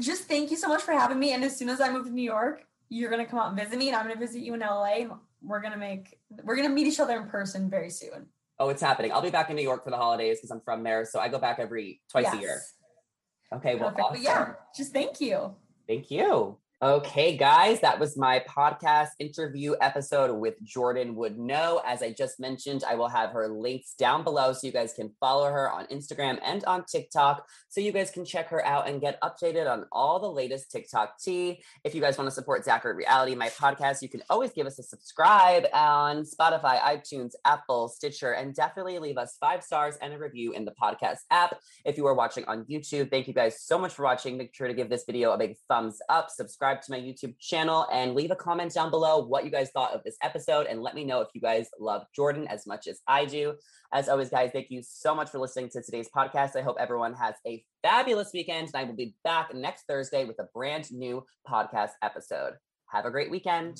[0.00, 1.32] just thank you so much for having me.
[1.32, 3.78] And as soon as I move to New York, you're gonna come out and visit
[3.78, 5.06] me, and I'm gonna visit you in LA.
[5.42, 8.26] We're gonna make we're gonna meet each other in person very soon.
[8.58, 9.12] Oh, it's happening.
[9.12, 11.04] I'll be back in New York for the holidays because I'm from there.
[11.04, 12.60] So I go back every twice a year.
[12.60, 12.72] Yes.
[13.52, 13.74] Okay.
[13.74, 13.94] Well.
[13.96, 15.54] But yeah, just thank you.
[15.88, 16.56] Thank you.
[16.84, 21.80] Okay, guys, that was my podcast interview episode with Jordan Would Know.
[21.82, 25.10] As I just mentioned, I will have her links down below so you guys can
[25.18, 29.00] follow her on Instagram and on TikTok so you guys can check her out and
[29.00, 31.62] get updated on all the latest TikTok tea.
[31.84, 34.78] If you guys want to support Zachary Reality, my podcast, you can always give us
[34.78, 40.18] a subscribe on Spotify, iTunes, Apple, Stitcher, and definitely leave us five stars and a
[40.18, 41.58] review in the podcast app.
[41.86, 44.36] If you are watching on YouTube, thank you guys so much for watching.
[44.36, 46.28] Make sure to give this video a big thumbs up,
[46.74, 49.92] subscribe to my YouTube channel, and leave a comment down below what you guys thought
[49.92, 50.66] of this episode.
[50.66, 53.54] And let me know if you guys love Jordan as much as I do.
[53.92, 56.56] As always, guys, thank you so much for listening to today's podcast.
[56.56, 60.38] I hope everyone has a fabulous weekend, and I will be back next Thursday with
[60.38, 62.54] a brand new podcast episode.
[62.86, 63.78] Have a great weekend.